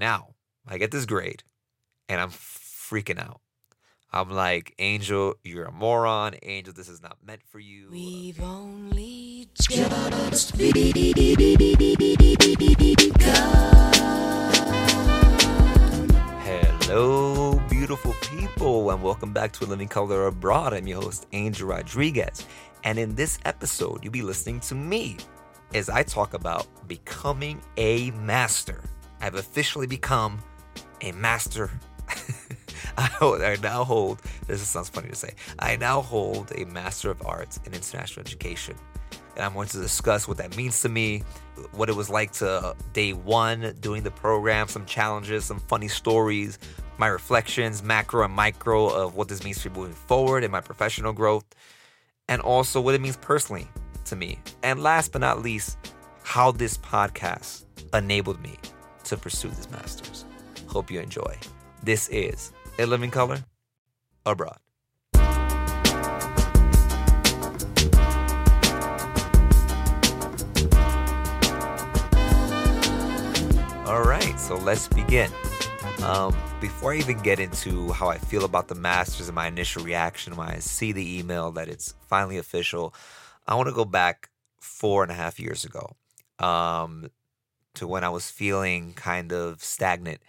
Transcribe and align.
Now, 0.00 0.28
I 0.66 0.78
get 0.78 0.92
this 0.92 1.04
grade 1.04 1.42
and 2.08 2.22
I'm 2.22 2.30
freaking 2.30 3.20
out. 3.22 3.42
I'm 4.10 4.30
like, 4.30 4.74
Angel, 4.78 5.34
you're 5.44 5.66
a 5.66 5.72
moron. 5.72 6.36
Angel, 6.42 6.72
this 6.72 6.88
is 6.88 7.02
not 7.02 7.18
meant 7.22 7.42
for 7.46 7.58
you. 7.58 7.88
We've 7.90 8.40
only 8.40 9.50
just 9.52 10.56
Hello, 16.46 17.60
beautiful 17.68 18.14
people, 18.22 18.90
and 18.90 19.02
welcome 19.02 19.34
back 19.34 19.52
to 19.52 19.66
Living 19.66 19.88
Color 19.88 20.28
Abroad. 20.28 20.72
I'm 20.72 20.86
your 20.86 21.02
host, 21.02 21.26
Angel 21.32 21.68
Rodriguez. 21.68 22.46
And 22.84 22.98
in 22.98 23.14
this 23.16 23.38
episode, 23.44 24.02
you'll 24.02 24.14
be 24.14 24.22
listening 24.22 24.60
to 24.60 24.74
me 24.74 25.18
as 25.74 25.90
I 25.90 26.04
talk 26.04 26.32
about 26.32 26.66
becoming 26.88 27.60
a 27.76 28.12
master. 28.12 28.82
I've 29.20 29.34
officially 29.34 29.86
become 29.86 30.42
a 31.00 31.12
master. 31.12 31.70
I, 32.98 33.56
now 33.62 33.84
hold, 33.84 34.20
this 34.46 34.60
sounds 34.66 34.88
funny 34.88 35.08
to 35.08 35.14
say, 35.14 35.34
I 35.58 35.76
now 35.76 36.00
hold 36.00 36.52
a 36.56 36.64
Master 36.64 37.10
of 37.10 37.24
Arts 37.24 37.60
in 37.64 37.72
International 37.72 38.24
Education. 38.24 38.76
And 39.36 39.44
I'm 39.44 39.54
going 39.54 39.68
to 39.68 39.78
discuss 39.78 40.28
what 40.28 40.36
that 40.38 40.56
means 40.56 40.82
to 40.82 40.88
me, 40.88 41.22
what 41.72 41.88
it 41.88 41.96
was 41.96 42.10
like 42.10 42.32
to 42.32 42.48
uh, 42.48 42.74
day 42.92 43.12
one 43.12 43.74
doing 43.80 44.02
the 44.02 44.10
program, 44.10 44.68
some 44.68 44.84
challenges, 44.84 45.44
some 45.44 45.60
funny 45.60 45.88
stories, 45.88 46.58
my 46.98 47.06
reflections, 47.06 47.82
macro 47.82 48.24
and 48.24 48.34
micro 48.34 48.88
of 48.88 49.14
what 49.14 49.28
this 49.28 49.42
means 49.44 49.62
for 49.62 49.70
moving 49.70 49.94
forward 49.94 50.44
and 50.44 50.52
my 50.52 50.60
professional 50.60 51.12
growth, 51.12 51.44
and 52.28 52.42
also 52.42 52.80
what 52.80 52.94
it 52.94 53.00
means 53.00 53.16
personally 53.16 53.68
to 54.04 54.16
me. 54.16 54.38
And 54.62 54.82
last 54.82 55.12
but 55.12 55.20
not 55.20 55.40
least, 55.40 55.78
how 56.22 56.52
this 56.52 56.76
podcast 56.76 57.64
enabled 57.94 58.40
me 58.42 58.58
to 59.10 59.16
pursue 59.16 59.48
this 59.48 59.70
master's. 59.70 60.24
Hope 60.68 60.90
you 60.90 61.00
enjoy. 61.00 61.36
This 61.82 62.08
is 62.08 62.52
A 62.78 62.86
Living 62.86 63.10
Color 63.10 63.44
Abroad. 64.24 64.58
All 73.86 74.02
right, 74.02 74.38
so 74.38 74.56
let's 74.56 74.86
begin. 74.86 75.30
Um, 76.04 76.36
before 76.60 76.92
I 76.92 76.98
even 76.98 77.18
get 77.18 77.40
into 77.40 77.90
how 77.92 78.08
I 78.08 78.18
feel 78.18 78.44
about 78.44 78.68
the 78.68 78.76
Masters 78.76 79.28
and 79.28 79.34
my 79.34 79.48
initial 79.48 79.82
reaction 79.82 80.36
when 80.36 80.48
I 80.48 80.60
see 80.60 80.92
the 80.92 81.18
email 81.18 81.50
that 81.52 81.68
it's 81.68 81.94
finally 82.06 82.38
official, 82.38 82.94
I 83.48 83.56
want 83.56 83.68
to 83.68 83.74
go 83.74 83.84
back 83.84 84.30
four 84.60 85.02
and 85.02 85.10
a 85.10 85.16
half 85.16 85.40
years 85.40 85.64
ago 85.64 85.96
um, 86.38 87.10
to 87.74 87.86
when 87.86 88.04
I 88.04 88.08
was 88.10 88.30
feeling 88.30 88.94
kind 88.94 89.32
of 89.32 89.62
stagnant 89.62 90.20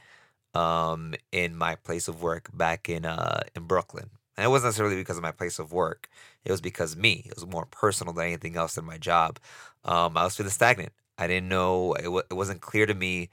um, 0.53 1.15
in 1.31 1.55
my 1.55 1.75
place 1.75 2.07
of 2.07 2.21
work 2.21 2.49
back 2.53 2.89
in 2.89 3.05
uh, 3.05 3.41
in 3.55 3.63
Brooklyn. 3.63 4.09
And 4.37 4.45
it 4.45 4.49
wasn't 4.49 4.69
necessarily 4.69 4.95
because 4.95 5.17
of 5.17 5.23
my 5.23 5.31
place 5.31 5.59
of 5.59 5.73
work. 5.73 6.09
It 6.45 6.51
was 6.51 6.61
because 6.61 6.95
me. 6.97 7.23
It 7.27 7.35
was 7.35 7.45
more 7.45 7.65
personal 7.67 8.13
than 8.13 8.25
anything 8.25 8.55
else 8.55 8.77
in 8.77 8.85
my 8.85 8.97
job. 8.97 9.39
Um, 9.85 10.17
I 10.17 10.23
was 10.23 10.35
feeling 10.35 10.51
stagnant. 10.51 10.93
I 11.17 11.27
didn't 11.27 11.49
know. 11.49 11.93
It, 11.93 12.03
w- 12.03 12.23
it 12.29 12.33
wasn't 12.33 12.61
clear 12.61 12.85
to 12.85 12.93
me 12.95 13.29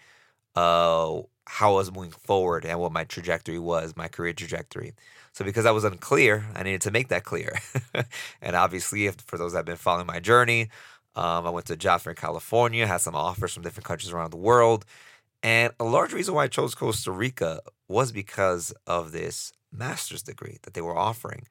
uh, 0.54 1.22
how 1.46 1.72
I 1.72 1.76
was 1.76 1.92
moving 1.92 2.10
forward 2.10 2.64
and 2.64 2.80
what 2.80 2.92
my 2.92 3.04
trajectory 3.04 3.58
was, 3.58 3.96
my 3.96 4.08
career 4.08 4.32
trajectory. 4.32 4.94
So 5.32 5.44
because 5.44 5.66
I 5.66 5.70
was 5.70 5.84
unclear, 5.84 6.46
I 6.54 6.62
needed 6.62 6.82
to 6.82 6.90
make 6.90 7.08
that 7.08 7.24
clear. 7.24 7.58
and 8.42 8.56
obviously, 8.56 9.06
if, 9.06 9.16
for 9.22 9.38
those 9.38 9.52
that 9.52 9.60
have 9.60 9.66
been 9.66 9.76
following 9.76 10.06
my 10.06 10.20
journey, 10.20 10.70
um, 11.18 11.48
I 11.48 11.50
went 11.50 11.66
to 11.66 11.72
a 11.72 11.76
job 11.76 12.00
fair 12.00 12.12
in 12.12 12.16
California, 12.16 12.86
had 12.86 13.00
some 13.00 13.16
offers 13.16 13.52
from 13.52 13.64
different 13.64 13.86
countries 13.86 14.12
around 14.12 14.30
the 14.30 14.36
world. 14.36 14.84
And 15.42 15.72
a 15.80 15.84
large 15.84 16.12
reason 16.12 16.32
why 16.32 16.44
I 16.44 16.48
chose 16.48 16.76
Costa 16.76 17.10
Rica 17.10 17.60
was 17.88 18.12
because 18.12 18.72
of 18.86 19.10
this 19.10 19.52
master's 19.72 20.22
degree 20.22 20.58
that 20.62 20.74
they 20.74 20.80
were 20.80 20.96
offering. 20.96 21.48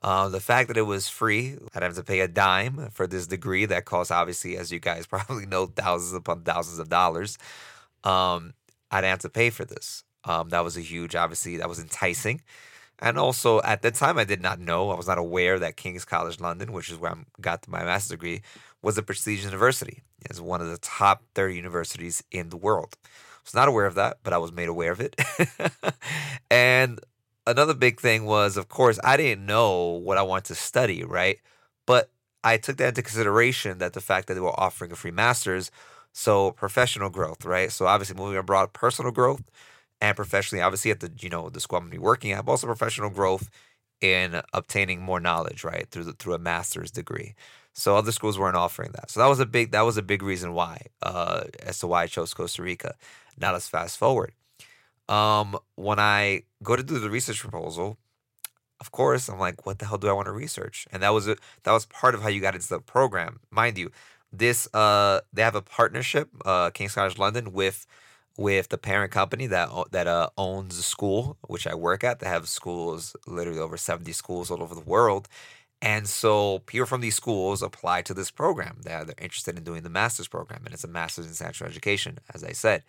Uh, 0.00 0.28
the 0.28 0.38
fact 0.38 0.68
that 0.68 0.76
it 0.76 0.82
was 0.82 1.08
free, 1.08 1.54
I 1.74 1.80
didn't 1.80 1.82
have 1.82 1.96
to 1.96 2.04
pay 2.04 2.20
a 2.20 2.28
dime 2.28 2.88
for 2.92 3.08
this 3.08 3.26
degree 3.26 3.66
that 3.66 3.84
costs, 3.84 4.12
obviously, 4.12 4.56
as 4.56 4.70
you 4.70 4.78
guys 4.78 5.06
probably 5.08 5.44
know, 5.44 5.66
thousands 5.66 6.12
upon 6.14 6.42
thousands 6.42 6.78
of 6.78 6.88
dollars. 6.88 7.36
Um, 8.04 8.54
I 8.92 9.00
didn't 9.00 9.10
have 9.10 9.18
to 9.20 9.28
pay 9.28 9.50
for 9.50 9.64
this. 9.64 10.04
Um, 10.24 10.50
that 10.50 10.62
was 10.62 10.76
a 10.76 10.82
huge, 10.82 11.16
obviously, 11.16 11.56
that 11.56 11.68
was 11.68 11.80
enticing. 11.80 12.42
And 13.00 13.18
also, 13.18 13.62
at 13.62 13.82
the 13.82 13.90
time, 13.90 14.18
I 14.18 14.24
did 14.24 14.42
not 14.42 14.60
know, 14.60 14.90
I 14.90 14.94
was 14.94 15.08
not 15.08 15.18
aware 15.18 15.58
that 15.58 15.76
King's 15.76 16.04
College 16.04 16.38
London, 16.38 16.72
which 16.72 16.90
is 16.90 16.98
where 16.98 17.12
I 17.12 17.16
got 17.40 17.66
my 17.66 17.82
master's 17.82 18.10
degree, 18.10 18.42
was 18.82 18.98
a 18.98 19.02
prestigious 19.02 19.46
university. 19.46 20.02
It's 20.26 20.40
one 20.40 20.60
of 20.60 20.68
the 20.68 20.78
top 20.78 21.22
30 21.34 21.56
universities 21.56 22.22
in 22.30 22.50
the 22.50 22.58
world. 22.58 22.96
I 23.04 23.08
was 23.44 23.54
not 23.54 23.68
aware 23.68 23.86
of 23.86 23.94
that, 23.94 24.18
but 24.22 24.34
I 24.34 24.38
was 24.38 24.52
made 24.52 24.68
aware 24.68 24.92
of 24.92 25.00
it. 25.00 25.16
and 26.50 27.00
another 27.46 27.74
big 27.74 28.00
thing 28.00 28.26
was, 28.26 28.58
of 28.58 28.68
course, 28.68 29.00
I 29.02 29.16
didn't 29.16 29.46
know 29.46 29.92
what 29.92 30.18
I 30.18 30.22
wanted 30.22 30.46
to 30.46 30.54
study, 30.54 31.02
right? 31.02 31.38
But 31.86 32.10
I 32.44 32.58
took 32.58 32.76
that 32.76 32.88
into 32.88 33.02
consideration 33.02 33.78
that 33.78 33.94
the 33.94 34.00
fact 34.00 34.28
that 34.28 34.34
they 34.34 34.40
were 34.40 34.58
offering 34.58 34.92
a 34.92 34.96
free 34.96 35.10
master's, 35.10 35.70
so 36.12 36.52
professional 36.52 37.08
growth, 37.10 37.44
right? 37.44 37.70
So 37.70 37.86
obviously 37.86 38.16
moving 38.16 38.38
abroad, 38.38 38.72
personal 38.72 39.12
growth, 39.12 39.42
and 40.00 40.16
professionally, 40.16 40.62
obviously 40.62 40.90
at 40.90 41.00
the 41.00 41.10
you 41.20 41.28
know 41.28 41.50
the 41.50 41.60
school 41.60 41.78
I'm 41.78 41.84
gonna 41.84 41.92
be 41.92 41.98
working 41.98 42.32
at, 42.32 42.44
but 42.44 42.52
also 42.52 42.66
professional 42.66 43.10
growth 43.10 43.48
in 44.00 44.40
obtaining 44.54 45.02
more 45.02 45.20
knowledge, 45.20 45.62
right, 45.62 45.86
through 45.90 46.04
the, 46.04 46.12
through 46.14 46.34
a 46.34 46.38
master's 46.38 46.90
degree. 46.90 47.34
So 47.72 47.96
other 47.96 48.12
schools 48.12 48.38
weren't 48.38 48.56
offering 48.56 48.92
that. 48.92 49.10
So 49.10 49.20
that 49.20 49.26
was 49.26 49.40
a 49.40 49.46
big 49.46 49.72
that 49.72 49.82
was 49.82 49.96
a 49.96 50.02
big 50.02 50.22
reason 50.22 50.52
why, 50.54 50.86
uh, 51.02 51.44
as 51.62 51.78
to 51.80 51.86
why 51.86 52.04
I 52.04 52.06
chose 52.06 52.34
Costa 52.34 52.62
Rica. 52.62 52.94
Now 53.38 53.52
let's 53.52 53.68
fast 53.68 53.98
forward. 53.98 54.32
Um, 55.08 55.58
when 55.74 55.98
I 55.98 56.42
go 56.62 56.76
to 56.76 56.82
do 56.82 56.98
the 56.98 57.10
research 57.10 57.40
proposal, 57.40 57.98
of 58.80 58.92
course, 58.92 59.28
I'm 59.28 59.38
like, 59.38 59.66
what 59.66 59.78
the 59.78 59.86
hell 59.86 59.98
do 59.98 60.08
I 60.08 60.12
want 60.12 60.26
to 60.26 60.32
research? 60.32 60.86
And 60.92 61.02
that 61.02 61.10
was 61.10 61.28
a, 61.28 61.36
that 61.64 61.72
was 61.72 61.86
part 61.86 62.14
of 62.14 62.22
how 62.22 62.28
you 62.28 62.40
got 62.40 62.54
into 62.54 62.68
the 62.68 62.80
program, 62.80 63.40
mind 63.50 63.76
you. 63.76 63.90
This 64.32 64.72
uh, 64.72 65.20
they 65.32 65.42
have 65.42 65.56
a 65.56 65.62
partnership, 65.62 66.28
uh, 66.44 66.70
King's 66.70 66.94
College 66.94 67.18
London, 67.18 67.52
with 67.52 67.86
with 68.36 68.68
the 68.68 68.78
parent 68.78 69.12
company 69.12 69.46
that 69.48 69.68
that 69.92 70.06
uh, 70.06 70.30
owns 70.38 70.76
the 70.76 70.82
school, 70.82 71.36
which 71.46 71.66
I 71.66 71.74
work 71.74 72.04
at. 72.04 72.20
They 72.20 72.28
have 72.28 72.48
schools, 72.48 73.14
literally 73.26 73.60
over 73.60 73.76
70 73.76 74.12
schools 74.12 74.50
all 74.50 74.62
over 74.62 74.74
the 74.74 74.80
world. 74.80 75.28
And 75.82 76.06
so 76.08 76.60
people 76.60 76.86
from 76.86 77.00
these 77.00 77.16
schools 77.16 77.62
apply 77.62 78.02
to 78.02 78.14
this 78.14 78.30
program. 78.30 78.78
They're, 78.82 79.04
they're 79.04 79.14
interested 79.20 79.56
in 79.56 79.64
doing 79.64 79.82
the 79.82 79.88
master's 79.90 80.28
program, 80.28 80.62
and 80.66 80.74
it's 80.74 80.84
a 80.84 80.88
master's 80.88 81.24
in 81.26 81.30
international 81.32 81.70
education, 81.70 82.18
as 82.34 82.44
I 82.44 82.52
said. 82.52 82.82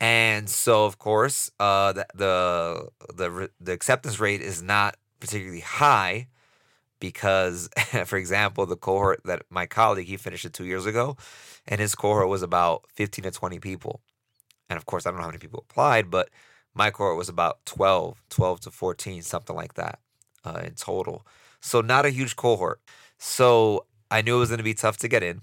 And 0.00 0.48
so, 0.48 0.86
of 0.86 0.98
course, 0.98 1.50
uh, 1.60 1.92
the 1.92 2.06
the 2.14 2.88
the, 3.14 3.50
the 3.60 3.72
acceptance 3.72 4.18
rate 4.18 4.40
is 4.40 4.62
not 4.62 4.96
particularly 5.20 5.60
high 5.60 6.28
because, 7.00 7.68
for 8.06 8.16
example, 8.16 8.66
the 8.66 8.76
cohort 8.76 9.20
that 9.24 9.42
my 9.50 9.66
colleague 9.66 10.06
he 10.06 10.16
finished 10.16 10.44
it 10.44 10.54
two 10.54 10.64
years 10.64 10.86
ago, 10.86 11.16
and 11.68 11.80
his 11.80 11.94
cohort 11.94 12.28
was 12.28 12.42
about 12.42 12.84
fifteen 12.94 13.24
to 13.24 13.30
twenty 13.30 13.58
people. 13.60 14.00
And 14.70 14.76
of 14.76 14.86
course, 14.86 15.04
I 15.04 15.10
don't 15.10 15.18
know 15.18 15.24
how 15.24 15.28
many 15.28 15.38
people 15.38 15.66
applied, 15.68 16.10
but 16.10 16.30
my 16.74 16.90
cohort 16.90 17.18
was 17.18 17.28
about 17.28 17.66
12, 17.66 18.22
12 18.30 18.60
to 18.60 18.70
14, 18.70 19.22
something 19.22 19.56
like 19.56 19.74
that 19.74 19.98
uh, 20.44 20.62
in 20.64 20.74
total. 20.74 21.26
So, 21.60 21.80
not 21.80 22.06
a 22.06 22.10
huge 22.10 22.36
cohort. 22.36 22.80
So, 23.18 23.84
I 24.10 24.22
knew 24.22 24.36
it 24.36 24.38
was 24.38 24.48
going 24.48 24.58
to 24.58 24.64
be 24.64 24.72
tough 24.72 24.96
to 24.98 25.08
get 25.08 25.24
in. 25.24 25.42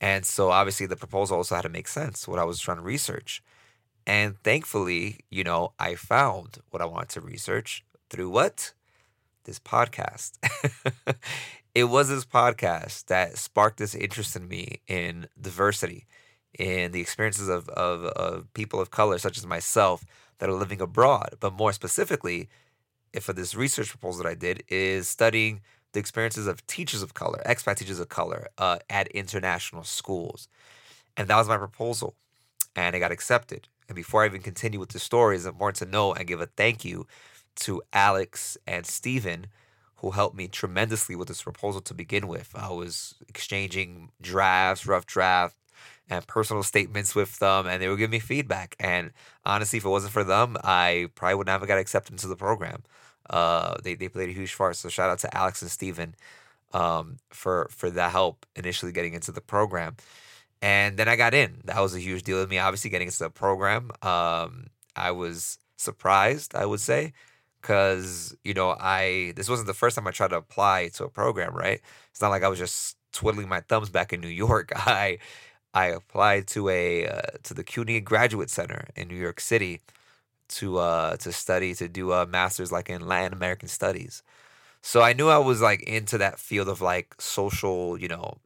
And 0.00 0.24
so, 0.24 0.50
obviously, 0.50 0.86
the 0.86 0.96
proposal 0.96 1.36
also 1.36 1.54
had 1.54 1.62
to 1.62 1.68
make 1.68 1.86
sense, 1.86 2.26
what 2.26 2.38
I 2.38 2.44
was 2.44 2.58
trying 2.58 2.78
to 2.78 2.82
research. 2.82 3.42
And 4.06 4.36
thankfully, 4.42 5.20
you 5.30 5.44
know, 5.44 5.72
I 5.78 5.94
found 5.94 6.58
what 6.70 6.82
I 6.82 6.86
wanted 6.86 7.10
to 7.10 7.20
research 7.20 7.84
through 8.08 8.30
what? 8.30 8.72
This 9.44 9.58
podcast. 9.58 10.38
it 11.74 11.84
was 11.84 12.08
this 12.08 12.24
podcast 12.24 13.06
that 13.06 13.36
sparked 13.36 13.78
this 13.78 13.94
interest 13.94 14.36
in 14.36 14.48
me 14.48 14.80
in 14.88 15.28
diversity 15.40 16.06
in 16.58 16.92
the 16.92 17.00
experiences 17.00 17.48
of, 17.48 17.68
of, 17.70 18.04
of 18.04 18.52
people 18.54 18.80
of 18.80 18.90
color, 18.90 19.18
such 19.18 19.38
as 19.38 19.46
myself, 19.46 20.04
that 20.38 20.48
are 20.48 20.54
living 20.54 20.80
abroad. 20.80 21.30
But 21.40 21.52
more 21.52 21.72
specifically, 21.72 22.48
if 23.12 23.24
for 23.24 23.32
this 23.32 23.54
research 23.54 23.90
proposal 23.90 24.24
that 24.24 24.30
I 24.30 24.34
did, 24.34 24.64
is 24.68 25.08
studying 25.08 25.60
the 25.92 26.00
experiences 26.00 26.46
of 26.46 26.66
teachers 26.66 27.02
of 27.02 27.14
color, 27.14 27.40
expat 27.46 27.76
teachers 27.76 28.00
of 28.00 28.08
color, 28.08 28.48
uh, 28.58 28.78
at 28.90 29.08
international 29.08 29.84
schools. 29.84 30.48
And 31.16 31.28
that 31.28 31.36
was 31.36 31.48
my 31.48 31.56
proposal. 31.56 32.14
And 32.74 32.96
it 32.96 32.98
got 32.98 33.12
accepted. 33.12 33.68
And 33.88 33.94
before 33.94 34.22
I 34.22 34.26
even 34.26 34.42
continue 34.42 34.80
with 34.80 34.88
the 34.88 34.98
story, 34.98 35.36
it's 35.36 35.44
important 35.44 35.76
to 35.76 35.86
know 35.86 36.12
and 36.12 36.26
give 36.26 36.40
a 36.40 36.46
thank 36.46 36.84
you 36.84 37.06
to 37.60 37.82
Alex 37.92 38.58
and 38.66 38.84
Stephen, 38.84 39.46
who 39.96 40.10
helped 40.10 40.36
me 40.36 40.48
tremendously 40.48 41.14
with 41.14 41.28
this 41.28 41.42
proposal 41.42 41.80
to 41.82 41.94
begin 41.94 42.26
with. 42.26 42.50
I 42.54 42.70
was 42.70 43.14
exchanging 43.28 44.10
drafts, 44.20 44.86
rough 44.86 45.06
draft, 45.06 45.56
and 46.10 46.26
personal 46.26 46.62
statements 46.62 47.14
with 47.14 47.38
them, 47.38 47.66
and 47.66 47.82
they 47.82 47.88
would 47.88 47.98
give 47.98 48.10
me 48.10 48.18
feedback. 48.18 48.76
And 48.78 49.12
honestly, 49.44 49.78
if 49.78 49.84
it 49.84 49.88
wasn't 49.88 50.12
for 50.12 50.24
them, 50.24 50.56
I 50.62 51.08
probably 51.14 51.36
would 51.36 51.46
never 51.46 51.66
got 51.66 51.78
accepted 51.78 52.12
into 52.12 52.28
the 52.28 52.36
program. 52.36 52.82
Uh, 53.30 53.76
they 53.82 53.94
they 53.94 54.08
played 54.08 54.28
a 54.28 54.32
huge 54.32 54.56
part. 54.56 54.76
So 54.76 54.88
shout 54.88 55.10
out 55.10 55.18
to 55.20 55.36
Alex 55.36 55.62
and 55.62 55.70
Steven 55.70 56.14
um, 56.72 57.18
for 57.30 57.68
for 57.70 57.90
that 57.90 58.12
help 58.12 58.46
initially 58.56 58.92
getting 58.92 59.14
into 59.14 59.32
the 59.32 59.40
program. 59.40 59.96
And 60.60 60.96
then 60.96 61.08
I 61.08 61.16
got 61.16 61.34
in. 61.34 61.60
That 61.64 61.80
was 61.80 61.94
a 61.94 62.00
huge 62.00 62.22
deal 62.22 62.38
with 62.38 62.50
me. 62.50 62.58
Obviously, 62.58 62.90
getting 62.90 63.08
into 63.08 63.18
the 63.18 63.30
program, 63.30 63.90
um, 64.02 64.66
I 64.96 65.10
was 65.12 65.58
surprised. 65.76 66.54
I 66.54 66.66
would 66.66 66.80
say, 66.80 67.12
because 67.62 68.36
you 68.44 68.54
know, 68.54 68.76
I 68.78 69.32
this 69.36 69.48
wasn't 69.48 69.68
the 69.68 69.74
first 69.74 69.96
time 69.96 70.06
I 70.06 70.10
tried 70.10 70.30
to 70.30 70.36
apply 70.36 70.88
to 70.94 71.04
a 71.04 71.10
program. 71.10 71.54
Right? 71.54 71.80
It's 72.10 72.20
not 72.20 72.28
like 72.30 72.42
I 72.42 72.48
was 72.48 72.58
just 72.58 72.96
twiddling 73.12 73.48
my 73.48 73.60
thumbs 73.60 73.90
back 73.90 74.12
in 74.12 74.20
New 74.20 74.28
York. 74.28 74.72
I 74.76 75.18
I 75.74 75.86
applied 75.86 76.46
to 76.48 76.68
a 76.68 77.06
uh, 77.08 77.22
to 77.44 77.54
the 77.54 77.64
CUNY 77.64 78.00
Graduate 78.00 78.50
Center 78.50 78.88
in 78.96 79.08
New 79.08 79.16
York 79.16 79.40
City 79.40 79.82
to 80.48 80.78
uh 80.78 81.16
to 81.18 81.32
study 81.32 81.74
to 81.74 81.88
do 81.88 82.12
a 82.12 82.26
master's 82.26 82.72
like 82.72 82.90
in 82.90 83.06
Latin 83.06 83.32
American 83.34 83.68
studies. 83.68 84.22
So 84.82 85.02
I 85.02 85.12
knew 85.14 85.28
I 85.28 85.38
was 85.38 85.62
like 85.62 85.82
into 85.84 86.18
that 86.18 86.38
field 86.40 86.68
of 86.68 86.80
like 86.82 87.14
social, 87.20 87.98
you 87.98 88.08
know, 88.08 88.38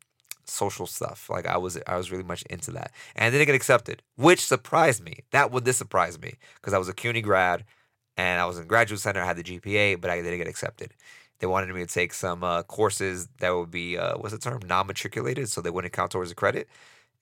social 0.46 0.86
stuff. 0.86 1.28
Like 1.30 1.46
I 1.46 1.58
was 1.58 1.78
I 1.86 1.96
was 1.96 2.10
really 2.12 2.25
much 2.25 2.42
into 2.44 2.70
that. 2.72 2.92
And 3.16 3.26
I 3.26 3.30
didn't 3.30 3.46
get 3.46 3.56
accepted, 3.56 4.02
which 4.16 4.44
surprised 4.44 5.04
me. 5.04 5.20
That 5.32 5.50
would 5.52 5.64
this 5.64 5.78
surprised 5.78 6.22
me 6.22 6.34
because 6.56 6.75
I 6.75 6.78
was 6.78 6.88
a 6.88 6.94
CUNY 6.94 7.22
grad 7.22 7.64
and 8.16 8.40
I 8.40 8.46
was 8.46 8.58
in 8.58 8.66
graduate 8.66 9.00
center, 9.00 9.20
I 9.22 9.26
had 9.26 9.36
the 9.38 9.44
GPA, 9.44 10.00
but 10.00 10.10
I 10.10 10.16
didn't 10.22 10.38
get 10.38 10.48
accepted. 10.48 10.92
They 11.40 11.46
wanted 11.46 11.72
me 11.75 11.80
to 11.82 11.86
take 11.86 12.12
some 12.14 12.42
uh, 12.44 12.62
courses 12.64 13.28
that 13.40 13.50
would 13.54 13.70
be 13.70 13.96
uh, 13.98 14.19
what's 14.19 14.32
the 14.32 14.40
term 14.40 14.60
non-matriculated, 14.66 15.48
so 15.48 15.60
they 15.60 15.70
wouldn't 15.70 15.92
count 15.92 16.10
towards 16.12 16.30
the 16.30 16.34
credit. 16.36 16.69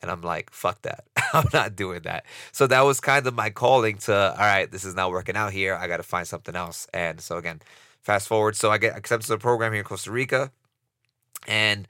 And 0.02 0.10
I'm 0.10 0.22
like, 0.22 0.50
fuck 0.50 0.82
that. 0.82 1.04
I'm 1.32 1.48
not 1.52 1.76
doing 1.76 2.02
that. 2.02 2.24
So 2.52 2.66
that 2.66 2.82
was 2.82 3.00
kind 3.00 3.26
of 3.26 3.34
my 3.34 3.50
calling 3.50 3.98
to, 3.98 4.14
all 4.14 4.36
right, 4.36 4.70
this 4.70 4.84
is 4.84 4.94
not 4.94 5.10
working 5.10 5.36
out 5.36 5.52
here. 5.52 5.74
I 5.74 5.88
got 5.88 5.96
to 5.98 6.02
find 6.02 6.26
something 6.26 6.54
else. 6.54 6.86
And 6.92 7.20
so 7.20 7.36
again, 7.38 7.62
fast 8.02 8.28
forward. 8.28 8.56
So 8.56 8.70
I 8.70 8.78
get 8.78 8.96
accepted 8.96 9.26
to 9.26 9.32
the 9.34 9.38
program 9.38 9.72
here 9.72 9.80
in 9.80 9.86
Costa 9.86 10.10
Rica. 10.10 10.52
And 11.46 11.88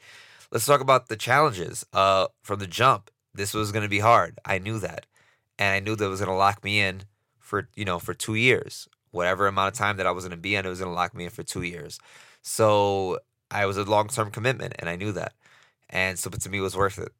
let's 0.50 0.66
talk 0.66 0.80
about 0.80 1.08
the 1.08 1.16
challenges. 1.16 1.84
Uh, 1.92 2.28
from 2.42 2.58
the 2.58 2.66
jump, 2.66 3.10
this 3.34 3.54
was 3.54 3.72
going 3.72 3.82
to 3.82 3.88
be 3.88 3.98
hard. 3.98 4.38
I 4.44 4.58
knew 4.58 4.78
that. 4.78 5.06
And 5.58 5.74
I 5.74 5.80
knew 5.80 5.96
that 5.96 6.04
it 6.04 6.08
was 6.08 6.20
going 6.20 6.30
to 6.30 6.36
lock 6.36 6.62
me 6.62 6.80
in 6.80 7.02
for, 7.38 7.68
you 7.74 7.84
know, 7.84 7.98
for 7.98 8.14
two 8.14 8.34
years. 8.34 8.88
Whatever 9.10 9.46
amount 9.46 9.72
of 9.72 9.78
time 9.78 9.96
that 9.96 10.06
I 10.06 10.10
was 10.10 10.24
going 10.24 10.36
to 10.36 10.36
be 10.36 10.54
in, 10.54 10.66
it 10.66 10.68
was 10.68 10.80
going 10.80 10.90
to 10.90 10.94
lock 10.94 11.14
me 11.14 11.24
in 11.24 11.30
for 11.30 11.42
two 11.42 11.62
years. 11.62 11.98
So 12.42 13.18
I 13.50 13.66
was 13.66 13.76
a 13.76 13.84
long 13.84 14.08
term 14.08 14.30
commitment 14.30 14.74
and 14.78 14.88
I 14.88 14.96
knew 14.96 15.12
that. 15.12 15.32
And 15.88 16.18
so, 16.18 16.28
but 16.30 16.40
to 16.42 16.50
me, 16.50 16.58
it 16.58 16.62
was 16.62 16.76
worth 16.76 16.98
it 16.98 17.12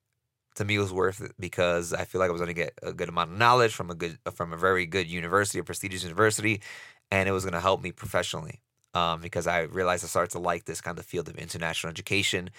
to 0.56 0.64
me 0.64 0.79
was 0.79 0.93
worth 0.93 1.20
it 1.20 1.32
because 1.38 1.93
I 1.93 2.05
feel 2.05 2.19
like 2.19 2.29
I 2.29 2.32
was 2.32 2.41
going 2.41 2.55
to 2.55 2.55
get 2.55 2.79
a 2.82 2.93
good 2.93 3.08
amount 3.08 3.32
of 3.32 3.38
knowledge 3.38 3.75
from 3.75 3.91
a 3.91 3.94
good 3.94 4.19
from 4.35 4.53
a 4.53 4.56
very 4.56 4.87
good 4.87 5.06
university, 5.06 5.58
a 5.58 5.64
prestigious 5.64 6.03
university, 6.03 6.61
and 7.11 7.29
it 7.29 7.32
was 7.32 7.44
going 7.44 7.55
to 7.55 7.61
help 7.61 7.82
me 7.82 7.93
professionally. 7.93 8.61
Um, 8.94 9.20
because 9.20 9.47
I 9.47 9.61
realized 9.62 10.05
I 10.05 10.08
started 10.08 10.31
to 10.32 10.38
like 10.38 10.64
this 10.64 10.81
kind 10.81 10.99
of 10.99 11.05
field 11.05 11.29
of 11.29 11.37
international 11.37 11.91
education, 11.91 12.50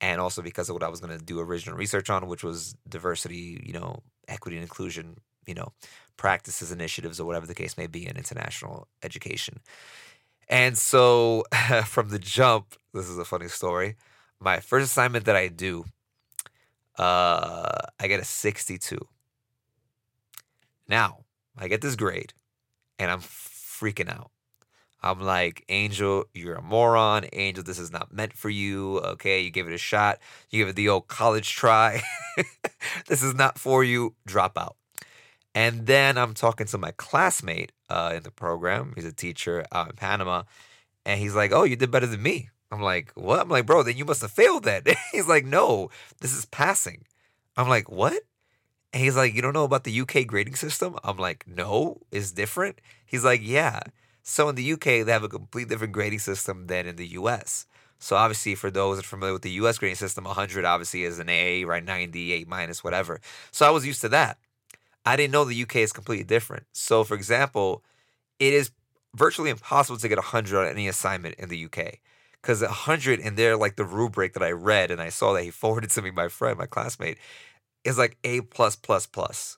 and 0.00 0.20
also 0.20 0.42
because 0.42 0.68
of 0.68 0.74
what 0.74 0.82
I 0.82 0.88
was 0.88 1.00
going 1.00 1.16
to 1.16 1.24
do 1.24 1.38
original 1.38 1.78
research 1.78 2.10
on, 2.10 2.26
which 2.26 2.42
was 2.42 2.74
diversity, 2.88 3.62
you 3.64 3.72
know, 3.72 4.02
equity 4.26 4.56
and 4.56 4.64
inclusion, 4.64 5.18
you 5.46 5.54
know, 5.54 5.72
practices, 6.16 6.72
initiatives, 6.72 7.20
or 7.20 7.26
whatever 7.26 7.46
the 7.46 7.54
case 7.54 7.78
may 7.78 7.86
be 7.86 8.06
in 8.08 8.16
international 8.16 8.88
education. 9.04 9.60
And 10.48 10.76
so, 10.76 11.44
from 11.86 12.08
the 12.08 12.18
jump, 12.18 12.74
this 12.92 13.08
is 13.08 13.18
a 13.18 13.24
funny 13.24 13.48
story. 13.48 13.94
My 14.40 14.58
first 14.58 14.86
assignment 14.86 15.26
that 15.26 15.36
I 15.36 15.46
do 15.46 15.84
uh, 16.98 17.86
I 17.98 18.06
get 18.06 18.20
a 18.20 18.24
62. 18.24 18.98
Now, 20.88 21.24
I 21.56 21.68
get 21.68 21.80
this 21.80 21.96
grade 21.96 22.32
and 22.98 23.10
I'm 23.10 23.20
freaking 23.20 24.10
out. 24.10 24.30
I'm 25.02 25.20
like, 25.20 25.64
Angel, 25.68 26.24
you're 26.32 26.54
a 26.54 26.62
moron. 26.62 27.26
Angel, 27.34 27.62
this 27.62 27.78
is 27.78 27.92
not 27.92 28.12
meant 28.12 28.32
for 28.32 28.48
you. 28.48 29.00
Okay, 29.00 29.42
you 29.42 29.50
give 29.50 29.66
it 29.66 29.74
a 29.74 29.78
shot. 29.78 30.18
You 30.48 30.60
give 30.60 30.68
it 30.68 30.76
the 30.76 30.88
old 30.88 31.08
college 31.08 31.54
try. 31.54 32.02
this 33.06 33.22
is 33.22 33.34
not 33.34 33.58
for 33.58 33.84
you. 33.84 34.14
Drop 34.26 34.56
out. 34.56 34.76
And 35.54 35.86
then 35.86 36.16
I'm 36.16 36.32
talking 36.32 36.66
to 36.68 36.78
my 36.78 36.90
classmate 36.92 37.72
uh, 37.90 38.14
in 38.16 38.22
the 38.22 38.30
program. 38.30 38.92
He's 38.96 39.04
a 39.04 39.12
teacher 39.12 39.64
out 39.70 39.90
in 39.90 39.96
Panama. 39.96 40.44
And 41.04 41.20
he's 41.20 41.34
like, 41.34 41.52
Oh, 41.52 41.64
you 41.64 41.76
did 41.76 41.90
better 41.90 42.06
than 42.06 42.22
me. 42.22 42.48
I'm 42.70 42.80
like, 42.80 43.12
what? 43.14 43.40
I'm 43.40 43.48
like, 43.48 43.66
bro, 43.66 43.82
then 43.82 43.96
you 43.96 44.04
must 44.04 44.22
have 44.22 44.30
failed 44.30 44.64
that. 44.64 44.86
he's 45.12 45.28
like, 45.28 45.44
no, 45.44 45.90
this 46.20 46.34
is 46.34 46.44
passing. 46.46 47.04
I'm 47.56 47.68
like, 47.68 47.90
what? 47.90 48.22
And 48.92 49.02
he's 49.02 49.16
like, 49.16 49.34
you 49.34 49.42
don't 49.42 49.54
know 49.54 49.64
about 49.64 49.84
the 49.84 50.00
UK 50.00 50.26
grading 50.26 50.56
system? 50.56 50.96
I'm 51.04 51.16
like, 51.16 51.44
no, 51.46 52.00
it's 52.10 52.32
different. 52.32 52.80
He's 53.04 53.24
like, 53.24 53.40
yeah. 53.42 53.80
So 54.22 54.48
in 54.48 54.54
the 54.54 54.72
UK, 54.72 55.04
they 55.04 55.12
have 55.12 55.24
a 55.24 55.28
completely 55.28 55.68
different 55.68 55.92
grading 55.92 56.20
system 56.20 56.66
than 56.66 56.86
in 56.86 56.96
the 56.96 57.08
US. 57.08 57.66
So 57.98 58.16
obviously, 58.16 58.54
for 58.54 58.70
those 58.70 58.96
that 58.96 59.04
are 59.04 59.08
familiar 59.08 59.32
with 59.34 59.42
the 59.42 59.50
US 59.52 59.78
grading 59.78 59.96
system, 59.96 60.24
100 60.24 60.64
obviously 60.64 61.04
is 61.04 61.18
an 61.18 61.28
A, 61.28 61.64
right? 61.64 61.84
98 61.84 62.48
minus, 62.48 62.82
whatever. 62.82 63.20
So 63.50 63.66
I 63.66 63.70
was 63.70 63.86
used 63.86 64.00
to 64.02 64.08
that. 64.10 64.38
I 65.06 65.16
didn't 65.16 65.32
know 65.32 65.44
the 65.44 65.62
UK 65.62 65.76
is 65.76 65.92
completely 65.92 66.24
different. 66.24 66.64
So 66.72 67.04
for 67.04 67.14
example, 67.14 67.82
it 68.38 68.54
is 68.54 68.70
virtually 69.14 69.50
impossible 69.50 69.98
to 69.98 70.08
get 70.08 70.18
100 70.18 70.58
on 70.58 70.66
any 70.66 70.88
assignment 70.88 71.36
in 71.36 71.48
the 71.48 71.64
UK 71.66 72.00
because 72.44 72.60
a 72.60 72.68
hundred 72.68 73.20
in 73.20 73.36
there, 73.36 73.56
like 73.56 73.76
the 73.76 73.86
rubric 73.86 74.34
that 74.34 74.42
I 74.42 74.50
read 74.50 74.90
and 74.90 75.00
I 75.00 75.08
saw 75.08 75.32
that 75.32 75.44
he 75.44 75.50
forwarded 75.62 75.90
to 75.90 76.02
me, 76.02 76.10
my 76.10 76.28
friend, 76.28 76.58
my 76.58 76.66
classmate, 76.66 77.16
is 77.84 77.96
like 77.96 78.18
A 78.22 78.42
plus 78.42 78.76
plus 78.76 79.06
plus. 79.06 79.56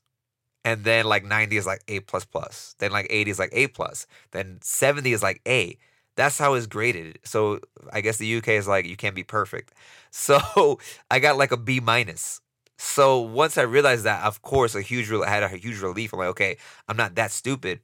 And 0.64 0.84
then 0.84 1.04
like 1.04 1.24
90 1.24 1.56
is 1.56 1.66
like 1.66 1.82
A 1.88 2.00
plus 2.00 2.24
plus. 2.24 2.76
Then 2.78 2.92
like 2.92 3.08
80 3.10 3.30
is 3.32 3.38
like 3.40 3.50
A 3.52 3.66
plus. 3.66 4.06
Then 4.30 4.58
70 4.62 5.12
is 5.12 5.22
like 5.22 5.40
A. 5.48 5.76
That's 6.16 6.38
how 6.38 6.54
it's 6.54 6.66
graded. 6.66 7.18
So 7.24 7.60
I 7.92 8.00
guess 8.00 8.18
the 8.18 8.36
UK 8.36 8.50
is 8.50 8.68
like 8.68 8.86
you 8.86 8.96
can't 8.96 9.16
be 9.16 9.24
perfect. 9.24 9.72
So 10.18 10.78
I 11.10 11.18
got 11.18 11.36
like 11.36 11.52
a 11.52 11.58
B 11.58 11.78
minus. 11.78 12.40
So 12.78 13.20
once 13.20 13.58
I 13.58 13.62
realized 13.62 14.04
that, 14.04 14.24
of 14.24 14.40
course, 14.40 14.74
a 14.74 14.80
huge 14.80 15.12
I 15.12 15.28
had 15.28 15.42
a 15.42 15.48
huge 15.48 15.82
relief. 15.82 16.14
I'm 16.14 16.20
like, 16.20 16.28
okay, 16.28 16.56
I'm 16.88 16.96
not 16.96 17.16
that 17.16 17.32
stupid. 17.32 17.80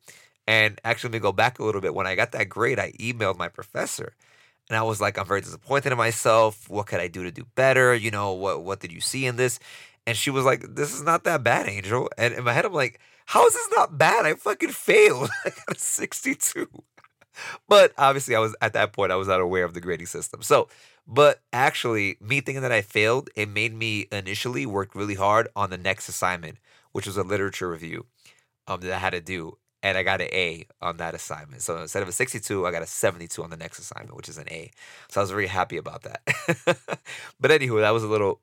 And 0.47 0.81
actually, 0.83 1.09
let 1.09 1.13
me 1.13 1.19
go 1.19 1.33
back 1.33 1.59
a 1.59 1.65
little 1.65 1.83
bit. 1.83 1.95
When 1.95 2.07
I 2.07 2.15
got 2.15 2.33
that 2.33 2.49
grade, 2.49 2.79
I 2.79 2.93
emailed 2.93 3.37
my 3.37 3.49
professor 3.49 4.15
and 4.73 4.79
I 4.79 4.85
was 4.85 5.03
like, 5.03 5.19
I'm 5.19 5.27
very 5.27 5.43
disappointed 5.43 5.93
in 5.93 5.99
myself. 5.99 6.67
What 6.71 6.87
could 6.87 6.99
I 6.99 7.07
do 7.07 7.25
to 7.25 7.31
do 7.31 7.45
better? 7.57 7.95
You 7.95 8.11
know, 8.11 8.33
what 8.33 8.65
what 8.65 8.81
did 8.81 8.91
you 8.91 9.03
see 9.03 9.27
in 9.27 9.37
this? 9.37 9.59
And 10.07 10.17
she 10.17 10.31
was 10.31 10.47
like, 10.47 10.65
This 10.77 10.95
is 10.95 11.03
not 11.03 11.25
that 11.25 11.45
bad, 11.45 11.69
Angel. 11.69 12.09
And 12.17 12.33
in 12.33 12.45
my 12.45 12.55
head, 12.55 12.65
I'm 12.65 12.73
like, 12.73 12.99
How 13.27 13.47
is 13.47 13.53
this 13.53 13.69
not 13.77 13.99
bad? 13.99 14.25
I 14.25 14.33
fucking 14.33 14.71
failed. 14.71 15.29
I 15.45 15.51
got 15.51 15.77
a 15.77 15.79
62. 15.79 16.69
But 17.69 17.93
obviously, 17.99 18.35
I 18.35 18.39
was 18.39 18.57
at 18.63 18.73
that 18.73 18.95
point, 18.95 19.13
I 19.13 19.17
was 19.17 19.29
not 19.29 19.43
aware 19.43 19.65
of 19.65 19.75
the 19.75 19.81
grading 19.83 20.07
system. 20.07 20.41
So, 20.41 20.69
but 21.07 21.43
actually, 21.53 22.17
me 22.19 22.41
thinking 22.41 22.63
that 22.63 22.73
I 22.73 22.81
failed, 22.81 23.29
it 23.37 23.51
made 23.51 23.75
me 23.75 24.07
initially 24.11 24.65
work 24.65 24.95
really 24.95 25.17
hard 25.17 25.49
on 25.55 25.69
the 25.69 25.77
next 25.77 26.09
assignment, 26.09 26.57
which 26.93 27.07
was 27.07 27.19
a 27.19 27.23
literature 27.23 27.69
review 27.69 28.07
um, 28.67 28.81
that 28.81 28.93
I 28.93 28.99
had 28.99 29.11
to 29.11 29.21
do 29.21 29.59
and 29.83 29.99
I 29.99 30.03
got 30.03 30.21
an 30.21 30.29
A 30.33 30.67
on 30.81 30.99
that 30.99 31.15
assignment. 31.15 31.63
So 31.63 31.79
instead 31.79 32.03
of 32.03 32.09
a 32.09 32.13
62, 32.13 32.67
I 32.67 32.71
got 32.71 32.83
a 32.83 32.87
72 32.87 33.43
on 33.43 33.51
the 33.51 33.57
next 33.57 33.79
assignment, 33.79 34.17
which 34.17 34.29
is 34.29 34.39
an 34.39 34.49
A. 34.49 34.71
So 35.09 35.21
I 35.21 35.25
was 35.25 35.31
very 35.31 35.49
happy 35.49 35.77
about 35.77 36.03
that. 36.03 36.23
but 37.41 37.51
anywho, 37.51 37.81
that 37.81 37.91
was 37.91 38.05
a 38.05 38.09
little 38.09 38.41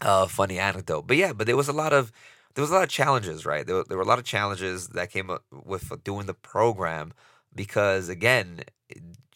uh, 0.00 0.26
funny 0.26 0.58
anecdote. 0.58 1.06
But 1.06 1.16
yeah, 1.16 1.32
but 1.32 1.46
there 1.46 1.56
was 1.56 1.68
a 1.68 1.72
lot 1.72 1.92
of 1.92 2.12
there 2.54 2.62
was 2.62 2.70
a 2.70 2.74
lot 2.74 2.82
of 2.82 2.88
challenges, 2.88 3.46
right? 3.46 3.66
There, 3.66 3.84
there 3.84 3.96
were 3.96 4.02
a 4.02 4.06
lot 4.06 4.18
of 4.18 4.24
challenges 4.24 4.88
that 4.88 5.12
came 5.12 5.30
up 5.30 5.44
with 5.52 6.02
doing 6.02 6.26
the 6.26 6.34
program 6.34 7.12
because 7.54 8.08
again, 8.08 8.62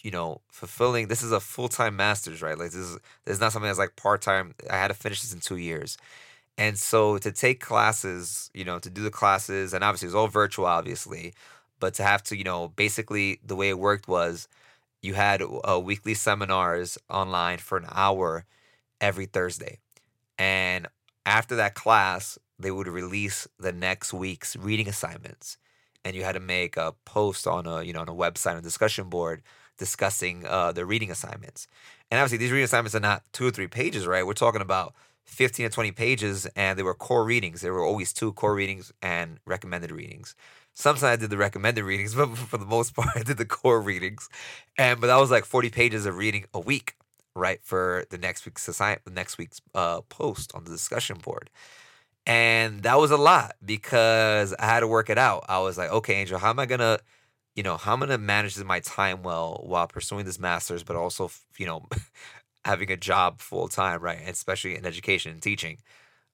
you 0.02 0.10
know, 0.10 0.40
fulfilling 0.50 1.08
this 1.08 1.22
is 1.22 1.30
a 1.30 1.40
full 1.40 1.68
time 1.68 1.94
master's, 1.96 2.42
right? 2.42 2.58
Like 2.58 2.70
this 2.70 2.80
is 2.80 2.98
this 3.24 3.34
is 3.34 3.40
not 3.40 3.52
something 3.52 3.68
that's 3.68 3.78
like 3.78 3.96
part 3.96 4.22
time. 4.22 4.54
I 4.70 4.76
had 4.76 4.88
to 4.88 4.94
finish 4.94 5.20
this 5.20 5.32
in 5.32 5.40
two 5.40 5.56
years. 5.56 5.98
And 6.58 6.78
so 6.78 7.18
to 7.18 7.32
take 7.32 7.60
classes, 7.60 8.50
you 8.54 8.64
know, 8.64 8.78
to 8.78 8.90
do 8.90 9.02
the 9.02 9.10
classes, 9.10 9.72
and 9.72 9.82
obviously 9.82 10.06
it 10.06 10.10
was 10.10 10.14
all 10.14 10.28
virtual, 10.28 10.66
obviously, 10.66 11.34
but 11.80 11.94
to 11.94 12.02
have 12.02 12.22
to, 12.24 12.36
you 12.36 12.44
know, 12.44 12.68
basically 12.68 13.40
the 13.44 13.56
way 13.56 13.70
it 13.70 13.78
worked 13.78 14.06
was 14.06 14.48
you 15.02 15.14
had 15.14 15.42
uh, 15.42 15.80
weekly 15.80 16.14
seminars 16.14 16.96
online 17.10 17.58
for 17.58 17.78
an 17.78 17.86
hour 17.90 18.44
every 19.00 19.26
Thursday. 19.26 19.78
And 20.38 20.86
after 21.26 21.56
that 21.56 21.74
class, 21.74 22.38
they 22.58 22.70
would 22.70 22.86
release 22.86 23.48
the 23.58 23.72
next 23.72 24.12
week's 24.12 24.54
reading 24.56 24.88
assignments. 24.88 25.56
And 26.04 26.14
you 26.14 26.22
had 26.22 26.32
to 26.32 26.40
make 26.40 26.76
a 26.76 26.94
post 27.04 27.46
on 27.46 27.66
a, 27.66 27.82
you 27.82 27.92
know, 27.92 28.00
on 28.00 28.08
a 28.08 28.14
website, 28.14 28.58
a 28.58 28.60
discussion 28.60 29.08
board 29.08 29.42
discussing 29.78 30.46
uh, 30.46 30.72
the 30.72 30.84
reading 30.84 31.10
assignments. 31.10 31.66
And 32.10 32.20
obviously 32.20 32.38
these 32.38 32.52
reading 32.52 32.64
assignments 32.64 32.94
are 32.94 33.00
not 33.00 33.24
two 33.32 33.46
or 33.46 33.50
three 33.50 33.66
pages, 33.66 34.06
right? 34.06 34.26
We're 34.26 34.34
talking 34.34 34.60
about 34.60 34.94
15 35.24 35.68
to 35.68 35.70
20 35.74 35.92
pages 35.92 36.46
and 36.56 36.78
they 36.78 36.82
were 36.82 36.94
core 36.94 37.24
readings. 37.24 37.60
There 37.60 37.72
were 37.72 37.84
always 37.84 38.12
two 38.12 38.32
core 38.32 38.54
readings 38.54 38.92
and 39.02 39.38
recommended 39.46 39.90
readings. 39.90 40.34
Sometimes 40.74 41.04
I 41.04 41.16
did 41.16 41.30
the 41.30 41.36
recommended 41.36 41.84
readings, 41.84 42.14
but 42.16 42.36
for 42.36 42.58
the 42.58 42.66
most 42.66 42.94
part, 42.94 43.08
I 43.14 43.22
did 43.22 43.38
the 43.38 43.44
core 43.46 43.80
readings. 43.80 44.28
And 44.78 45.00
but 45.00 45.06
that 45.08 45.18
was 45.18 45.30
like 45.30 45.44
40 45.44 45.70
pages 45.70 46.06
of 46.06 46.16
reading 46.16 46.44
a 46.54 46.60
week, 46.60 46.94
right? 47.34 47.60
For 47.62 48.04
the 48.10 48.18
next 48.18 48.44
week's 48.46 48.62
society, 48.62 49.00
the 49.04 49.10
next 49.12 49.38
week's 49.38 49.60
uh, 49.74 50.02
post 50.02 50.52
on 50.54 50.64
the 50.64 50.70
discussion 50.70 51.18
board. 51.18 51.50
And 52.26 52.82
that 52.84 52.98
was 52.98 53.10
a 53.10 53.16
lot 53.16 53.56
because 53.64 54.54
I 54.58 54.66
had 54.66 54.80
to 54.80 54.86
work 54.86 55.10
it 55.10 55.18
out. 55.18 55.44
I 55.48 55.58
was 55.60 55.76
like, 55.76 55.90
okay, 55.90 56.14
Angel, 56.14 56.38
how 56.38 56.50
am 56.50 56.58
I 56.60 56.66
gonna, 56.66 57.00
you 57.56 57.62
know, 57.64 57.76
how 57.76 57.94
am 57.94 58.02
I 58.02 58.06
gonna 58.06 58.18
manage 58.18 58.62
my 58.64 58.80
time 58.80 59.22
well 59.22 59.60
while 59.64 59.88
pursuing 59.88 60.24
this 60.24 60.38
master's, 60.38 60.84
but 60.84 60.96
also, 60.96 61.30
you 61.58 61.66
know, 61.66 61.86
having 62.64 62.90
a 62.92 62.96
job 62.96 63.40
full 63.40 63.68
time, 63.68 64.00
right? 64.00 64.18
And 64.20 64.30
Especially 64.30 64.76
in 64.76 64.86
education 64.86 65.32
and 65.32 65.42
teaching. 65.42 65.78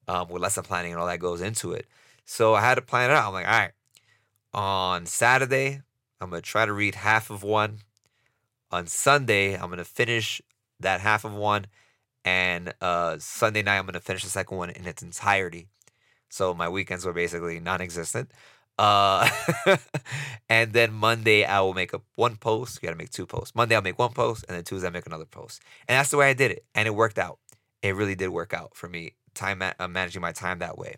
um, 0.07 0.29
with 0.29 0.41
lesson 0.41 0.63
planning 0.63 0.91
and 0.93 1.01
all 1.01 1.07
that 1.07 1.19
goes 1.19 1.41
into 1.41 1.73
it. 1.73 1.87
So 2.25 2.55
I 2.55 2.61
had 2.61 2.75
to 2.75 2.81
plan 2.81 3.11
it 3.11 3.13
out. 3.13 3.27
I'm 3.27 3.33
like, 3.33 3.47
all 3.47 3.53
right, 3.59 3.71
on 4.53 5.05
Saturday, 5.05 5.81
I'm 6.21 6.31
to 6.31 6.41
try 6.41 6.65
to 6.65 6.73
read 6.73 6.95
half 6.95 7.29
of 7.29 7.43
one. 7.43 7.79
On 8.71 8.87
Sunday, 8.87 9.55
I'm 9.57 9.71
to 9.71 9.85
finish 9.85 10.41
that 10.79 11.01
half 11.01 11.25
of 11.25 11.33
one. 11.33 11.67
And 12.25 12.73
uh, 12.81 13.17
Sunday 13.19 13.63
night, 13.63 13.79
I'm 13.79 13.87
to 13.87 13.99
finish 13.99 14.23
the 14.23 14.29
second 14.29 14.57
one 14.57 14.69
in 14.71 14.85
its 14.87 15.01
entirety. 15.01 15.67
So 16.29 16.53
my 16.53 16.69
weekends 16.69 17.05
were 17.05 17.13
basically 17.13 17.59
non 17.59 17.81
existent. 17.81 18.31
Uh, 18.79 19.29
and 20.49 20.71
then 20.71 20.93
Monday 20.93 21.43
I 21.43 21.59
will 21.59 21.73
make 21.73 21.91
a 21.93 21.99
one 22.15 22.37
post. 22.37 22.79
You 22.81 22.87
got 22.87 22.93
to 22.93 22.97
make 22.97 23.09
two 23.09 23.25
posts. 23.25 23.53
Monday 23.53 23.75
I'll 23.75 23.81
make 23.81 23.99
one 23.99 24.13
post, 24.13 24.45
and 24.47 24.55
then 24.55 24.63
Tuesday 24.63 24.87
I 24.87 24.89
make 24.89 25.05
another 25.05 25.25
post. 25.25 25.61
And 25.89 25.97
that's 25.97 26.09
the 26.11 26.17
way 26.17 26.29
I 26.29 26.33
did 26.33 26.51
it, 26.51 26.63
and 26.73 26.87
it 26.87 26.95
worked 26.95 27.19
out. 27.19 27.39
It 27.83 27.95
really 27.95 28.15
did 28.15 28.29
work 28.29 28.53
out 28.53 28.71
for 28.75 28.87
me. 28.87 29.15
Time 29.35 29.61
uh, 29.61 29.87
managing 29.89 30.21
my 30.21 30.31
time 30.31 30.59
that 30.59 30.77
way. 30.77 30.95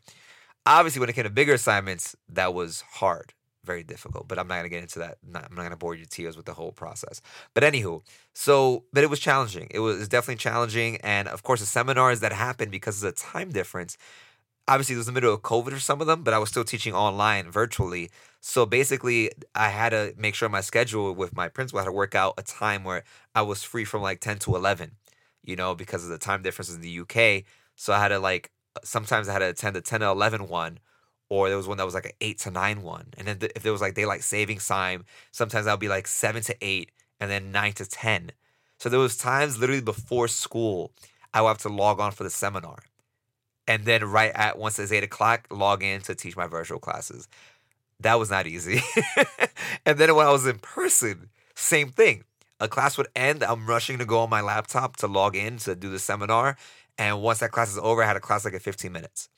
Obviously, 0.67 0.99
when 0.99 1.09
it 1.09 1.13
came 1.13 1.23
to 1.23 1.31
bigger 1.31 1.55
assignments, 1.55 2.15
that 2.29 2.53
was 2.53 2.81
hard, 2.81 3.33
very 3.65 3.83
difficult. 3.83 4.27
But 4.27 4.37
I'm 4.37 4.47
not 4.47 4.57
gonna 4.57 4.69
get 4.69 4.83
into 4.83 4.99
that. 4.99 5.17
Not, 5.27 5.47
I'm 5.49 5.55
not 5.55 5.63
gonna 5.63 5.75
bore 5.75 5.95
your 5.95 6.05
tears 6.05 6.37
with 6.37 6.45
the 6.45 6.53
whole 6.53 6.71
process. 6.71 7.19
But 7.55 7.63
anywho, 7.63 8.03
so 8.35 8.85
but 8.93 9.03
it 9.03 9.09
was 9.09 9.19
challenging. 9.19 9.69
It 9.71 9.79
was 9.79 10.07
definitely 10.07 10.35
challenging, 10.35 10.97
and 10.97 11.27
of 11.27 11.41
course, 11.41 11.61
the 11.61 11.65
seminars 11.65 12.19
that 12.19 12.31
happened 12.31 12.71
because 12.71 13.03
of 13.03 13.11
the 13.11 13.19
time 13.19 13.49
difference 13.51 13.97
obviously 14.67 14.95
it 14.95 14.99
was 14.99 15.07
the 15.07 15.11
middle 15.11 15.33
of 15.33 15.41
COVID 15.41 15.71
for 15.71 15.79
some 15.79 16.01
of 16.01 16.07
them, 16.07 16.23
but 16.23 16.33
I 16.33 16.39
was 16.39 16.49
still 16.49 16.63
teaching 16.63 16.93
online 16.93 17.51
virtually. 17.51 18.09
So 18.39 18.65
basically, 18.65 19.31
I 19.55 19.69
had 19.69 19.89
to 19.89 20.13
make 20.17 20.35
sure 20.35 20.49
my 20.49 20.61
schedule 20.61 21.13
with 21.13 21.35
my 21.35 21.47
principal 21.49 21.79
had 21.79 21.85
to 21.85 21.91
work 21.91 22.15
out 22.15 22.35
a 22.37 22.43
time 22.43 22.83
where 22.83 23.03
I 23.35 23.41
was 23.41 23.63
free 23.63 23.85
from 23.85 24.01
like 24.01 24.19
10 24.19 24.39
to 24.39 24.55
11, 24.55 24.91
you 25.43 25.55
know, 25.55 25.75
because 25.75 26.03
of 26.03 26.09
the 26.09 26.17
time 26.17 26.41
difference 26.41 26.73
in 26.73 26.81
the 26.81 26.99
UK. 26.99 27.43
So 27.75 27.93
I 27.93 27.99
had 27.99 28.09
to 28.09 28.19
like, 28.19 28.51
sometimes 28.83 29.27
I 29.27 29.33
had 29.33 29.39
to 29.39 29.49
attend 29.49 29.75
the 29.75 29.81
10 29.81 30.01
to 30.01 30.07
11 30.07 30.47
one, 30.47 30.79
or 31.29 31.47
there 31.47 31.57
was 31.57 31.67
one 31.67 31.77
that 31.77 31.85
was 31.85 31.93
like 31.93 32.05
an 32.05 32.11
8 32.21 32.39
to 32.39 32.51
9 32.51 32.81
one. 32.81 33.07
And 33.17 33.27
then 33.27 33.39
if 33.55 33.63
there 33.63 33.71
was 33.71 33.81
like 33.81 33.93
daylight 33.95 34.23
savings 34.23 34.67
time, 34.67 35.05
sometimes 35.31 35.67
I'll 35.67 35.77
be 35.77 35.87
like 35.89 36.07
7 36.07 36.41
to 36.43 36.55
8 36.61 36.91
and 37.19 37.29
then 37.29 37.51
9 37.51 37.73
to 37.73 37.85
10. 37.85 38.31
So 38.79 38.89
there 38.89 38.99
was 38.99 39.17
times 39.17 39.59
literally 39.59 39.81
before 39.81 40.27
school, 40.27 40.93
I 41.33 41.41
would 41.41 41.49
have 41.49 41.57
to 41.59 41.69
log 41.69 41.99
on 41.99 42.11
for 42.11 42.23
the 42.23 42.29
seminar 42.29 42.79
and 43.71 43.85
then 43.85 44.03
right 44.03 44.33
at 44.35 44.59
once 44.59 44.77
it's 44.79 44.91
eight 44.91 45.05
o'clock, 45.05 45.47
log 45.49 45.81
in 45.81 46.01
to 46.01 46.13
teach 46.13 46.35
my 46.35 46.45
virtual 46.45 46.77
classes. 46.77 47.29
That 48.01 48.19
was 48.19 48.29
not 48.29 48.45
easy. 48.45 48.81
and 49.85 49.97
then 49.97 50.13
when 50.13 50.27
I 50.27 50.31
was 50.31 50.45
in 50.45 50.59
person, 50.59 51.29
same 51.55 51.87
thing. 51.87 52.25
A 52.59 52.67
class 52.67 52.97
would 52.97 53.07
end, 53.15 53.43
I'm 53.43 53.65
rushing 53.65 53.97
to 53.99 54.05
go 54.05 54.19
on 54.19 54.29
my 54.29 54.41
laptop 54.41 54.97
to 54.97 55.07
log 55.07 55.37
in 55.37 55.55
to 55.59 55.73
do 55.73 55.89
the 55.89 55.99
seminar. 55.99 56.57
And 56.97 57.21
once 57.21 57.39
that 57.39 57.53
class 57.53 57.71
is 57.71 57.77
over, 57.77 58.03
I 58.03 58.07
had 58.07 58.17
a 58.17 58.19
class 58.19 58.43
like 58.43 58.53
in 58.53 58.59
15 58.59 58.91
minutes. 58.91 59.29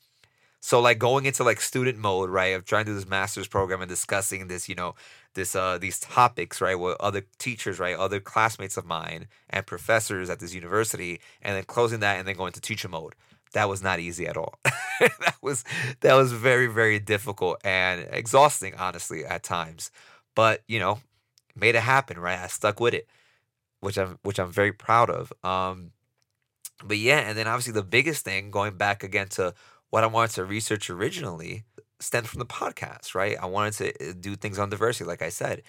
So 0.61 0.81
like 0.81 0.97
going 0.97 1.27
into 1.27 1.43
like 1.43 1.61
student 1.61 1.99
mode, 1.99 2.31
right, 2.31 2.55
of 2.55 2.65
trying 2.65 2.85
to 2.85 2.91
do 2.91 2.95
this 2.95 3.07
master's 3.07 3.47
program 3.47 3.81
and 3.81 3.89
discussing 3.89 4.47
this, 4.47 4.67
you 4.67 4.73
know, 4.73 4.95
this 5.35 5.55
uh 5.55 5.77
these 5.77 5.99
topics, 5.99 6.59
right, 6.59 6.79
with 6.79 6.97
other 6.99 7.23
teachers, 7.37 7.79
right, 7.79 7.95
other 7.95 8.19
classmates 8.19 8.77
of 8.77 8.85
mine 8.85 9.27
and 9.49 9.67
professors 9.67 10.29
at 10.31 10.39
this 10.39 10.55
university, 10.55 11.19
and 11.41 11.55
then 11.55 11.65
closing 11.65 11.99
that 11.99 12.17
and 12.17 12.27
then 12.27 12.35
going 12.35 12.53
to 12.53 12.61
teacher 12.61 12.87
mode 12.87 13.13
that 13.53 13.69
was 13.69 13.81
not 13.81 13.99
easy 13.99 14.27
at 14.27 14.37
all. 14.37 14.55
that 14.99 15.37
was 15.41 15.63
that 16.01 16.13
was 16.13 16.31
very 16.31 16.67
very 16.67 16.99
difficult 16.99 17.59
and 17.63 18.07
exhausting, 18.11 18.75
honestly, 18.75 19.25
at 19.25 19.43
times. 19.43 19.91
But 20.35 20.63
you 20.67 20.79
know, 20.79 20.99
made 21.55 21.75
it 21.75 21.81
happen, 21.81 22.19
right? 22.19 22.39
I 22.39 22.47
stuck 22.47 22.79
with 22.79 22.93
it, 22.93 23.07
which 23.79 23.97
I'm 23.97 24.19
which 24.23 24.39
I'm 24.39 24.51
very 24.51 24.73
proud 24.73 25.09
of. 25.09 25.33
Um, 25.43 25.91
but 26.83 26.97
yeah, 26.97 27.19
and 27.19 27.37
then 27.37 27.47
obviously 27.47 27.73
the 27.73 27.83
biggest 27.83 28.25
thing, 28.25 28.51
going 28.51 28.75
back 28.75 29.03
again 29.03 29.29
to 29.29 29.53
what 29.89 30.03
I 30.03 30.07
wanted 30.07 30.35
to 30.35 30.45
research 30.45 30.89
originally, 30.89 31.63
stemmed 31.99 32.27
from 32.27 32.39
the 32.39 32.45
podcast, 32.45 33.15
right? 33.15 33.37
I 33.41 33.45
wanted 33.45 33.73
to 33.73 34.09
uh, 34.09 34.13
do 34.19 34.35
things 34.35 34.59
on 34.59 34.69
diversity, 34.69 35.07
like 35.07 35.21
I 35.21 35.29
said, 35.29 35.63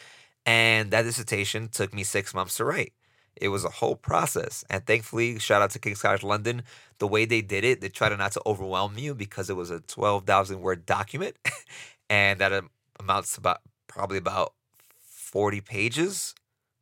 and 0.47 0.91
that 0.91 1.03
dissertation 1.03 1.69
took 1.69 1.95
me 1.95 2.05
six 2.05 2.35
months 2.35 2.57
to 2.57 2.65
write. 2.65 2.93
It 3.37 3.49
was 3.49 3.65
a 3.65 3.71
whole 3.71 3.97
process. 3.97 4.65
And 4.71 4.87
thankfully, 4.87 5.39
shout 5.39 5.63
out 5.63 5.71
to 5.71 5.79
King's 5.79 6.03
College 6.03 6.23
London. 6.23 6.63
The 6.99 7.09
way 7.09 7.25
they 7.25 7.43
did 7.43 7.65
it, 7.65 7.81
they 7.81 7.89
tried 7.89 8.17
not 8.17 8.33
to 8.33 8.43
overwhelm 8.47 8.97
you 8.99 9.15
because 9.15 9.51
it 9.51 9.57
was 9.57 9.71
a 9.71 9.81
12,000 9.81 10.61
word 10.61 10.87
document. 10.87 11.37
and 12.11 12.41
that 12.41 12.65
amounts 13.01 13.35
to 13.35 13.41
about 13.41 13.61
probably 13.89 14.19
about 14.19 14.55
40 15.01 15.61
pages 15.61 16.35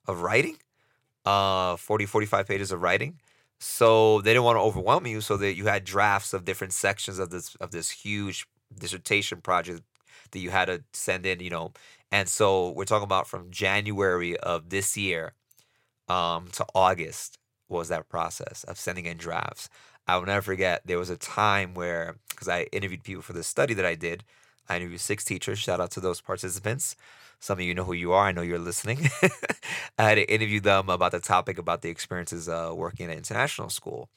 of 0.06 0.22
writing, 0.22 0.56
uh, 1.24 1.76
40, 1.76 2.06
45 2.06 2.46
pages 2.46 2.72
of 2.72 2.82
writing. 2.82 3.18
So 3.60 4.20
they 4.20 4.30
didn't 4.30 4.44
want 4.44 4.56
to 4.56 4.62
overwhelm 4.62 5.06
you. 5.06 5.20
So 5.20 5.36
that 5.36 5.54
you 5.54 5.66
had 5.66 5.84
drafts 5.84 6.34
of 6.34 6.44
different 6.44 6.72
sections 6.72 7.18
of 7.18 7.30
this 7.30 7.54
of 7.56 7.70
this 7.70 7.90
huge 7.90 8.46
dissertation 8.78 9.40
project 9.40 9.82
that 10.32 10.40
you 10.40 10.50
had 10.50 10.66
to 10.66 10.82
send 10.92 11.26
in, 11.26 11.40
you 11.40 11.50
know. 11.50 11.72
And 12.10 12.28
so 12.28 12.70
we're 12.70 12.84
talking 12.84 13.04
about 13.04 13.26
from 13.26 13.50
January 13.50 14.36
of 14.38 14.70
this 14.70 14.96
year 14.96 15.34
um, 16.08 16.48
to 16.52 16.66
August 16.74 17.38
was 17.68 17.88
that 17.88 18.08
process 18.08 18.64
of 18.64 18.78
sending 18.78 19.06
in 19.06 19.16
drafts. 19.16 19.68
I 20.06 20.16
will 20.16 20.26
never 20.26 20.42
forget 20.42 20.82
there 20.84 20.98
was 20.98 21.10
a 21.10 21.16
time 21.16 21.74
where, 21.74 22.16
because 22.30 22.48
I 22.48 22.64
interviewed 22.72 23.04
people 23.04 23.22
for 23.22 23.32
the 23.32 23.42
study 23.42 23.74
that 23.74 23.86
I 23.86 23.94
did, 23.94 24.24
I 24.68 24.76
interviewed 24.76 25.00
six 25.00 25.24
teachers. 25.24 25.58
Shout 25.58 25.80
out 25.80 25.90
to 25.92 26.00
those 26.00 26.20
participants. 26.20 26.96
Some 27.40 27.58
of 27.58 27.64
you 27.64 27.74
know 27.74 27.84
who 27.84 27.92
you 27.92 28.12
are. 28.12 28.26
I 28.26 28.32
know 28.32 28.42
you're 28.42 28.58
listening. 28.58 29.08
I 29.98 30.02
had 30.02 30.14
to 30.14 30.32
interview 30.32 30.60
them 30.60 30.88
about 30.88 31.12
the 31.12 31.20
topic 31.20 31.58
about 31.58 31.82
the 31.82 31.88
experiences 31.88 32.48
uh, 32.48 32.72
working 32.74 33.06
at 33.06 33.12
an 33.12 33.18
international 33.18 33.68
school. 33.68 34.08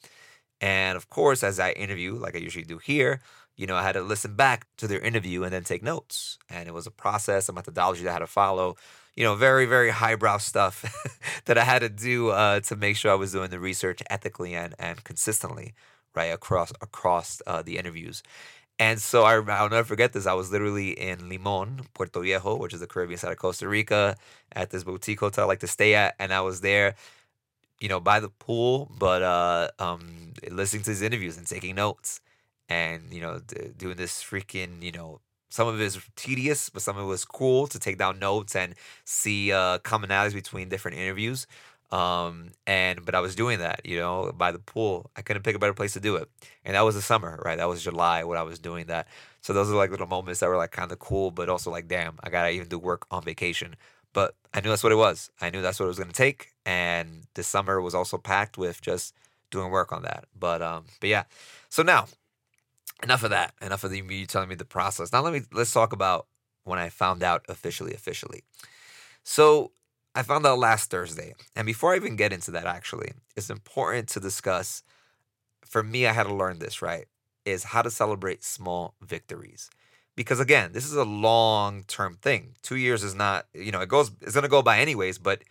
And 0.60 0.96
of 0.96 1.08
course, 1.08 1.42
as 1.42 1.58
I 1.58 1.72
interview, 1.72 2.14
like 2.14 2.34
I 2.34 2.38
usually 2.38 2.64
do 2.64 2.78
here, 2.78 3.20
you 3.56 3.66
know, 3.66 3.76
I 3.76 3.82
had 3.82 3.92
to 3.92 4.02
listen 4.02 4.36
back 4.36 4.66
to 4.78 4.86
their 4.86 5.00
interview 5.00 5.42
and 5.42 5.52
then 5.52 5.64
take 5.64 5.82
notes. 5.82 6.38
And 6.48 6.68
it 6.68 6.72
was 6.72 6.86
a 6.86 6.90
process, 6.90 7.48
a 7.48 7.52
methodology 7.52 8.04
that 8.04 8.10
I 8.10 8.14
had 8.14 8.18
to 8.20 8.26
follow 8.26 8.76
you 9.16 9.24
know, 9.24 9.34
very, 9.34 9.66
very 9.66 9.90
highbrow 9.90 10.38
stuff 10.38 10.84
that 11.46 11.58
I 11.58 11.64
had 11.64 11.80
to 11.80 11.88
do 11.88 12.30
uh, 12.30 12.60
to 12.60 12.76
make 12.76 12.96
sure 12.96 13.10
I 13.10 13.14
was 13.14 13.32
doing 13.32 13.50
the 13.50 13.60
research 13.60 14.02
ethically 14.10 14.54
and, 14.54 14.74
and 14.78 15.02
consistently, 15.04 15.74
right, 16.14 16.26
across 16.32 16.72
across 16.82 17.42
uh, 17.46 17.62
the 17.62 17.78
interviews. 17.78 18.22
And 18.78 19.00
so 19.00 19.22
I, 19.24 19.34
I'll 19.36 19.70
never 19.70 19.84
forget 19.84 20.12
this. 20.12 20.26
I 20.26 20.34
was 20.34 20.52
literally 20.52 20.90
in 20.90 21.28
Limon, 21.28 21.82
Puerto 21.94 22.20
Viejo, 22.20 22.56
which 22.56 22.74
is 22.74 22.80
the 22.80 22.86
Caribbean 22.86 23.18
side 23.18 23.32
of 23.32 23.38
Costa 23.38 23.68
Rica, 23.68 24.16
at 24.52 24.70
this 24.70 24.84
boutique 24.84 25.20
hotel 25.20 25.44
I 25.44 25.48
like 25.48 25.60
to 25.60 25.66
stay 25.68 25.94
at. 25.94 26.14
And 26.18 26.32
I 26.32 26.42
was 26.42 26.60
there, 26.60 26.94
you 27.80 27.88
know, 27.88 28.00
by 28.00 28.20
the 28.20 28.28
pool, 28.30 28.90
but 28.98 29.22
uh, 29.22 29.68
um, 29.78 30.32
listening 30.50 30.82
to 30.84 30.90
these 30.90 31.02
interviews 31.02 31.36
and 31.36 31.46
taking 31.46 31.74
notes 31.76 32.20
and, 32.68 33.12
you 33.12 33.20
know, 33.20 33.40
d- 33.46 33.70
doing 33.76 33.96
this 33.96 34.22
freaking, 34.22 34.82
you 34.82 34.92
know, 34.92 35.20
some 35.48 35.68
of 35.68 35.80
it 35.80 35.84
is 35.84 35.98
tedious, 36.16 36.70
but 36.70 36.82
some 36.82 36.96
of 36.96 37.04
it 37.04 37.08
was 37.08 37.24
cool 37.24 37.66
to 37.68 37.78
take 37.78 37.98
down 37.98 38.18
notes 38.18 38.56
and 38.56 38.74
see 39.04 39.52
uh, 39.52 39.78
commonalities 39.78 40.34
between 40.34 40.68
different 40.68 40.98
interviews. 40.98 41.46
Um, 41.92 42.50
and 42.66 43.04
but 43.04 43.14
I 43.14 43.20
was 43.20 43.36
doing 43.36 43.60
that, 43.60 43.82
you 43.84 43.98
know, 43.98 44.32
by 44.36 44.50
the 44.50 44.58
pool. 44.58 45.10
I 45.16 45.22
couldn't 45.22 45.44
pick 45.44 45.54
a 45.54 45.58
better 45.58 45.74
place 45.74 45.92
to 45.92 46.00
do 46.00 46.16
it. 46.16 46.28
And 46.64 46.74
that 46.74 46.80
was 46.82 46.96
the 46.96 47.02
summer, 47.02 47.40
right? 47.44 47.56
That 47.56 47.68
was 47.68 47.82
July 47.82 48.24
when 48.24 48.38
I 48.38 48.42
was 48.42 48.58
doing 48.58 48.86
that. 48.86 49.06
So 49.40 49.52
those 49.52 49.70
are 49.70 49.76
like 49.76 49.90
little 49.90 50.08
moments 50.08 50.40
that 50.40 50.48
were 50.48 50.56
like 50.56 50.72
kind 50.72 50.90
of 50.90 50.98
cool, 50.98 51.30
but 51.30 51.48
also 51.48 51.70
like, 51.70 51.86
damn, 51.86 52.18
I 52.24 52.30
gotta 52.30 52.50
even 52.50 52.68
do 52.68 52.78
work 52.78 53.06
on 53.10 53.22
vacation. 53.22 53.76
But 54.12 54.34
I 54.52 54.60
knew 54.60 54.70
that's 54.70 54.82
what 54.82 54.92
it 54.92 54.96
was. 54.96 55.30
I 55.40 55.50
knew 55.50 55.62
that's 55.62 55.78
what 55.78 55.86
it 55.86 55.88
was 55.88 55.98
gonna 55.98 56.12
take. 56.12 56.54
And 56.64 57.24
this 57.34 57.46
summer 57.46 57.80
was 57.80 57.94
also 57.94 58.18
packed 58.18 58.58
with 58.58 58.80
just 58.80 59.14
doing 59.50 59.70
work 59.70 59.92
on 59.92 60.02
that. 60.02 60.24
But 60.38 60.62
um, 60.62 60.86
but 61.00 61.08
yeah. 61.08 61.24
So 61.68 61.84
now 61.84 62.06
enough 63.02 63.22
of 63.22 63.30
that. 63.30 63.54
Enough 63.60 63.84
of 63.84 63.90
the, 63.90 64.02
you 64.08 64.26
telling 64.26 64.48
me 64.48 64.54
the 64.54 64.64
process. 64.64 65.12
Now 65.12 65.22
let 65.22 65.32
me 65.32 65.42
let's 65.52 65.72
talk 65.72 65.92
about 65.92 66.26
when 66.64 66.78
I 66.78 66.88
found 66.88 67.22
out 67.22 67.44
officially, 67.48 67.94
officially. 67.94 68.42
So 69.22 69.72
I 70.14 70.22
found 70.22 70.46
out 70.46 70.58
last 70.58 70.90
Thursday, 70.90 71.34
and 71.54 71.66
before 71.66 71.92
I 71.92 71.96
even 71.96 72.16
get 72.16 72.32
into 72.32 72.50
that, 72.52 72.66
actually, 72.66 73.12
it's 73.36 73.50
important 73.50 74.08
to 74.10 74.20
discuss. 74.20 74.82
For 75.64 75.82
me, 75.82 76.06
I 76.06 76.12
had 76.12 76.24
to 76.24 76.34
learn 76.34 76.58
this 76.58 76.80
right 76.80 77.06
is 77.44 77.64
how 77.64 77.80
to 77.80 77.90
celebrate 77.90 78.44
small 78.44 78.94
victories. 79.00 79.70
Because 80.16 80.40
again, 80.40 80.72
this 80.72 80.84
is 80.84 80.94
a 80.94 81.04
long 81.04 81.84
term 81.84 82.18
thing. 82.20 82.56
Two 82.62 82.76
years 82.76 83.04
is 83.04 83.14
not, 83.14 83.46
you 83.54 83.70
know, 83.70 83.80
it 83.80 83.88
goes, 83.88 84.10
it's 84.20 84.32
going 84.32 84.42
to 84.42 84.48
go 84.48 84.62
by 84.62 84.80
anyways, 84.80 85.18
but 85.18 85.42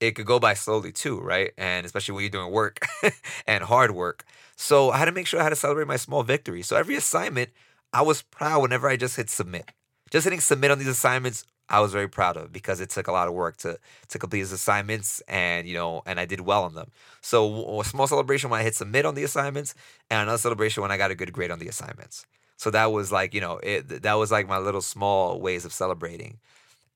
it 0.00 0.12
could 0.12 0.26
go 0.26 0.38
by 0.40 0.54
slowly 0.54 0.92
too, 0.92 1.20
right? 1.20 1.52
And 1.58 1.84
especially 1.86 2.14
when 2.14 2.22
you're 2.22 2.30
doing 2.30 2.50
work 2.50 2.78
and 3.46 3.64
hard 3.64 3.92
work. 3.92 4.24
So 4.56 4.90
I 4.90 4.98
had 4.98 5.04
to 5.06 5.12
make 5.12 5.26
sure 5.26 5.40
I 5.40 5.42
had 5.42 5.50
to 5.50 5.56
celebrate 5.56 5.86
my 5.86 5.96
small 5.96 6.22
victories. 6.22 6.66
So 6.66 6.76
every 6.76 6.96
assignment, 6.96 7.50
I 7.92 8.02
was 8.02 8.22
proud 8.22 8.62
whenever 8.62 8.88
I 8.88 8.96
just 8.96 9.16
hit 9.16 9.30
submit. 9.30 9.70
Just 10.10 10.24
hitting 10.24 10.40
submit 10.40 10.70
on 10.70 10.78
these 10.78 10.88
assignments, 10.88 11.44
I 11.68 11.80
was 11.80 11.92
very 11.92 12.08
proud 12.08 12.36
of 12.36 12.52
because 12.52 12.80
it 12.80 12.90
took 12.90 13.06
a 13.06 13.12
lot 13.12 13.28
of 13.28 13.34
work 13.34 13.56
to 13.58 13.78
to 14.08 14.18
complete 14.18 14.40
these 14.40 14.52
assignments, 14.52 15.20
and 15.28 15.68
you 15.68 15.74
know, 15.74 16.02
and 16.04 16.18
I 16.18 16.26
did 16.26 16.40
well 16.40 16.64
on 16.64 16.74
them. 16.74 16.90
So 17.20 17.80
a 17.80 17.84
small 17.84 18.08
celebration 18.08 18.50
when 18.50 18.60
I 18.60 18.64
hit 18.64 18.74
submit 18.74 19.06
on 19.06 19.14
the 19.14 19.22
assignments, 19.22 19.74
and 20.10 20.22
another 20.22 20.38
celebration 20.38 20.82
when 20.82 20.90
I 20.90 20.96
got 20.96 21.12
a 21.12 21.14
good 21.14 21.32
grade 21.32 21.52
on 21.52 21.60
the 21.60 21.68
assignments. 21.68 22.26
So 22.56 22.70
that 22.72 22.90
was 22.90 23.12
like 23.12 23.34
you 23.34 23.40
know, 23.40 23.60
it 23.62 24.02
that 24.02 24.14
was 24.14 24.32
like 24.32 24.48
my 24.48 24.58
little 24.58 24.80
small 24.82 25.40
ways 25.40 25.64
of 25.64 25.72
celebrating. 25.72 26.40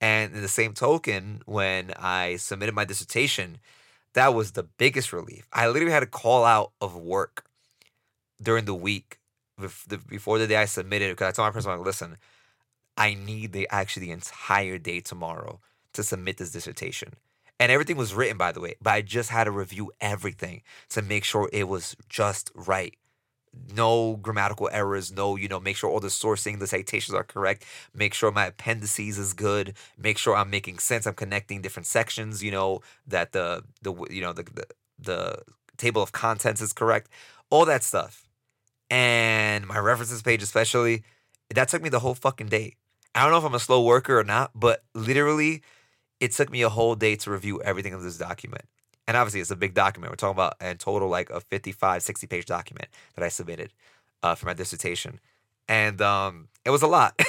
And 0.01 0.35
in 0.35 0.43
the 0.43 0.49
same 0.49 0.75
token, 0.75 1.43
when 1.47 1.93
I 1.99 2.37
submitted 2.37 2.75
my 2.75 2.85
dissertation, 2.85 3.59
that 4.13 4.35
was 4.35 4.53
the 4.53 4.63
biggest 4.63 5.13
relief. 5.13 5.49
I 5.53 5.69
literally 5.69 5.93
had 5.93 6.01
to 6.01 6.07
call 6.07 6.45
out 6.45 6.73
of 6.81 6.97
work 6.97 7.45
during 8.43 8.65
the 8.65 8.75
week 8.75 9.19
before 10.09 10.39
the 10.39 10.47
day 10.47 10.57
I 10.57 10.65
submitted, 10.65 11.11
because 11.11 11.29
I 11.29 11.33
told 11.33 11.47
my 11.47 11.53
person, 11.53 11.71
like, 11.71 11.87
listen, 11.87 12.17
I 12.97 13.15
need 13.15 13.53
the 13.53 13.69
actually 13.71 14.07
the 14.07 14.13
entire 14.13 14.79
day 14.79 15.01
tomorrow 15.01 15.61
to 15.93 16.03
submit 16.03 16.39
this 16.39 16.53
dissertation. 16.53 17.15
And 17.61 17.71
everything 17.71 17.97
was 17.97 18.15
written, 18.15 18.37
by 18.37 18.51
the 18.51 18.61
way, 18.61 18.75
but 18.83 18.93
I 18.93 19.03
just 19.03 19.31
had 19.31 19.45
to 19.45 19.53
review 19.53 19.93
everything 20.01 20.63
to 20.91 21.03
make 21.03 21.25
sure 21.25 21.49
it 21.53 21.69
was 21.69 21.97
just 22.09 22.51
right. 22.55 22.97
No 23.75 24.17
grammatical 24.17 24.69
errors, 24.73 25.13
no, 25.13 25.37
you 25.37 25.49
know, 25.49 25.61
make 25.61 25.77
sure 25.77 25.91
all 25.91 26.01
the 26.01 26.09
sourcing, 26.09 26.59
the 26.59 26.67
citations 26.67 27.15
are 27.15 27.25
correct, 27.25 27.65
make 27.95 28.15
sure 28.15 28.31
my 28.31 28.47
appendices 28.47 29.19
is 29.19 29.33
good, 29.33 29.75
make 29.99 30.19
sure 30.19 30.37
I'm 30.37 30.51
making 30.51 30.79
sense, 30.79 31.07
I'm 31.07 31.15
connecting 31.15 31.63
different 31.63 31.87
sections, 31.87 32.43
you 32.43 32.51
know, 32.51 32.81
that 33.07 33.33
the 33.33 33.65
the 33.83 33.95
you 34.11 34.21
know 34.21 34.33
the 34.33 34.45
the, 34.45 34.67
the 34.99 35.43
table 35.77 36.03
of 36.03 36.13
contents 36.13 36.61
is 36.61 36.73
correct, 36.73 37.11
all 37.51 37.65
that 37.67 37.83
stuff. 37.83 38.29
And 38.91 39.67
my 39.67 39.79
references 39.79 40.23
page 40.23 40.43
especially, 40.43 41.03
that 41.55 41.69
took 41.69 41.83
me 41.83 41.89
the 41.89 42.01
whole 42.01 42.15
fucking 42.15 42.49
day. 42.49 42.77
I 43.15 43.23
don't 43.23 43.33
know 43.33 43.39
if 43.39 43.45
I'm 43.45 43.55
a 43.55 43.61
slow 43.61 43.83
worker 43.83 44.19
or 44.19 44.25
not, 44.25 44.51
but 44.55 44.85
literally 44.95 45.63
it 46.21 46.33
took 46.33 46.51
me 46.51 46.63
a 46.63 46.69
whole 46.69 46.95
day 46.97 47.17
to 47.17 47.31
review 47.31 47.63
everything 47.63 47.93
in 47.93 48.03
this 48.03 48.19
document. 48.19 48.65
And 49.07 49.17
obviously, 49.17 49.41
it's 49.41 49.51
a 49.51 49.57
big 49.57 49.75
document. 49.75 50.13
We're 50.13 50.17
talking 50.17 50.37
about 50.37 50.57
in 50.61 50.79
total 50.79 51.09
like 51.09 51.31
a 51.31 51.41
55, 51.41 52.03
60 52.03 52.27
page 52.27 52.47
document 52.47 52.89
that 53.15 53.25
I 53.25 53.29
submitted 53.29 53.73
uh, 54.23 54.35
for 54.35 54.47
my 54.47 54.55
dissertation. 54.55 55.21
And 55.69 56.01
um, 56.01 56.49
it 56.65 56.71
was 56.71 56.83
a 56.83 56.87
lot. 56.87 57.21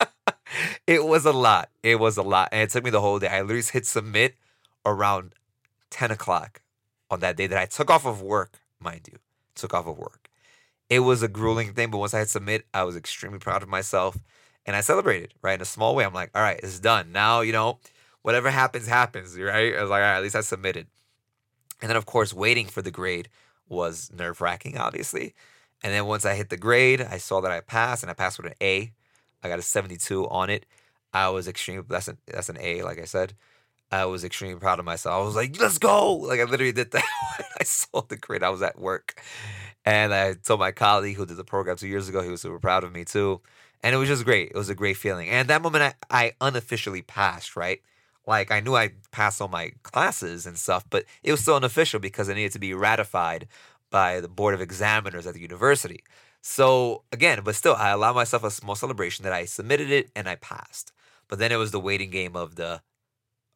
it 0.86 1.04
was 1.04 1.24
a 1.26 1.32
lot. 1.32 1.70
It 1.82 1.98
was 1.98 2.16
a 2.16 2.22
lot. 2.22 2.48
And 2.52 2.62
it 2.62 2.70
took 2.70 2.84
me 2.84 2.90
the 2.90 3.00
whole 3.00 3.18
day. 3.18 3.28
I 3.28 3.42
literally 3.42 3.62
hit 3.70 3.86
submit 3.86 4.36
around 4.86 5.32
10 5.90 6.10
o'clock 6.10 6.62
on 7.10 7.20
that 7.20 7.36
day 7.36 7.46
that 7.46 7.58
I 7.58 7.66
took 7.66 7.90
off 7.90 8.06
of 8.06 8.22
work, 8.22 8.60
mind 8.80 9.08
you. 9.10 9.18
Took 9.54 9.74
off 9.74 9.86
of 9.86 9.98
work. 9.98 10.28
It 10.88 11.00
was 11.00 11.22
a 11.22 11.28
grueling 11.28 11.74
thing, 11.74 11.90
but 11.90 11.98
once 11.98 12.14
I 12.14 12.20
hit 12.20 12.30
submit, 12.30 12.66
I 12.72 12.84
was 12.84 12.96
extremely 12.96 13.38
proud 13.38 13.62
of 13.62 13.68
myself 13.68 14.16
and 14.64 14.76
I 14.76 14.80
celebrated, 14.80 15.34
right? 15.42 15.54
In 15.54 15.60
a 15.60 15.66
small 15.66 15.94
way. 15.94 16.04
I'm 16.04 16.14
like, 16.14 16.30
all 16.34 16.42
right, 16.42 16.60
it's 16.62 16.78
done. 16.78 17.12
Now, 17.12 17.40
you 17.40 17.52
know, 17.52 17.78
whatever 18.28 18.50
happens, 18.50 18.86
happens, 18.86 19.38
right? 19.38 19.74
I 19.74 19.80
was 19.80 19.88
like, 19.88 20.02
all 20.02 20.10
right, 20.10 20.16
at 20.18 20.22
least 20.22 20.36
I 20.36 20.42
submitted. 20.42 20.86
And 21.80 21.88
then, 21.88 21.96
of 21.96 22.04
course, 22.04 22.34
waiting 22.34 22.66
for 22.66 22.82
the 22.82 22.90
grade 22.90 23.30
was 23.70 24.10
nerve 24.12 24.42
wracking, 24.42 24.76
obviously. 24.76 25.34
And 25.82 25.94
then 25.94 26.04
once 26.04 26.26
I 26.26 26.34
hit 26.34 26.50
the 26.50 26.58
grade, 26.58 27.00
I 27.00 27.16
saw 27.16 27.40
that 27.40 27.50
I 27.50 27.60
passed, 27.60 28.02
and 28.02 28.10
I 28.10 28.12
passed 28.12 28.36
with 28.36 28.48
an 28.48 28.58
A. 28.60 28.92
I 29.42 29.48
got 29.48 29.58
a 29.58 29.62
72 29.62 30.28
on 30.28 30.50
it. 30.50 30.66
I 31.14 31.30
was 31.30 31.48
extremely 31.48 31.86
that's 31.88 32.06
an 32.08 32.18
that's 32.26 32.50
an 32.50 32.58
A, 32.60 32.82
like 32.82 32.98
I 32.98 33.06
said. 33.06 33.32
I 33.90 34.04
was 34.04 34.24
extremely 34.24 34.60
proud 34.60 34.78
of 34.78 34.84
myself. 34.84 35.22
I 35.22 35.24
was 35.24 35.34
like, 35.34 35.58
let's 35.58 35.78
go. 35.78 36.16
Like 36.16 36.38
I 36.40 36.44
literally 36.44 36.72
did 36.72 36.90
that 36.90 37.04
I 37.60 37.64
saw 37.64 38.02
the 38.02 38.18
grade. 38.18 38.42
I 38.42 38.50
was 38.50 38.60
at 38.60 38.78
work. 38.78 39.22
And 39.86 40.12
I 40.12 40.34
told 40.34 40.60
my 40.60 40.72
colleague 40.72 41.16
who 41.16 41.24
did 41.24 41.38
the 41.38 41.44
program 41.44 41.78
two 41.78 41.88
years 41.88 42.10
ago, 42.10 42.20
he 42.20 42.28
was 42.28 42.42
super 42.42 42.58
proud 42.58 42.84
of 42.84 42.92
me 42.92 43.06
too. 43.06 43.40
And 43.82 43.94
it 43.94 43.98
was 43.98 44.08
just 44.08 44.26
great. 44.26 44.50
It 44.50 44.58
was 44.58 44.68
a 44.68 44.74
great 44.74 44.98
feeling. 44.98 45.30
And 45.30 45.48
that 45.48 45.62
moment 45.62 45.94
I, 46.10 46.24
I 46.26 46.32
unofficially 46.42 47.00
passed, 47.00 47.56
right? 47.56 47.80
Like 48.28 48.52
I 48.52 48.60
knew 48.60 48.76
I 48.76 48.90
passed 49.10 49.40
all 49.40 49.48
my 49.48 49.72
classes 49.82 50.46
and 50.46 50.58
stuff, 50.58 50.84
but 50.90 51.06
it 51.24 51.32
was 51.32 51.40
still 51.40 51.56
unofficial 51.56 51.98
because 51.98 52.28
it 52.28 52.34
needed 52.34 52.52
to 52.52 52.60
be 52.60 52.74
ratified 52.74 53.48
by 53.90 54.20
the 54.20 54.28
board 54.28 54.54
of 54.54 54.60
examiners 54.60 55.26
at 55.26 55.34
the 55.34 55.40
university. 55.40 56.04
So 56.42 57.04
again, 57.10 57.40
but 57.42 57.54
still, 57.56 57.74
I 57.74 57.90
allowed 57.90 58.16
myself 58.16 58.44
a 58.44 58.50
small 58.50 58.74
celebration 58.74 59.24
that 59.24 59.32
I 59.32 59.46
submitted 59.46 59.90
it 59.90 60.10
and 60.14 60.28
I 60.28 60.36
passed. 60.36 60.92
But 61.28 61.38
then 61.38 61.52
it 61.52 61.56
was 61.56 61.70
the 61.70 61.80
waiting 61.80 62.10
game 62.10 62.36
of 62.36 62.56
the, 62.56 62.82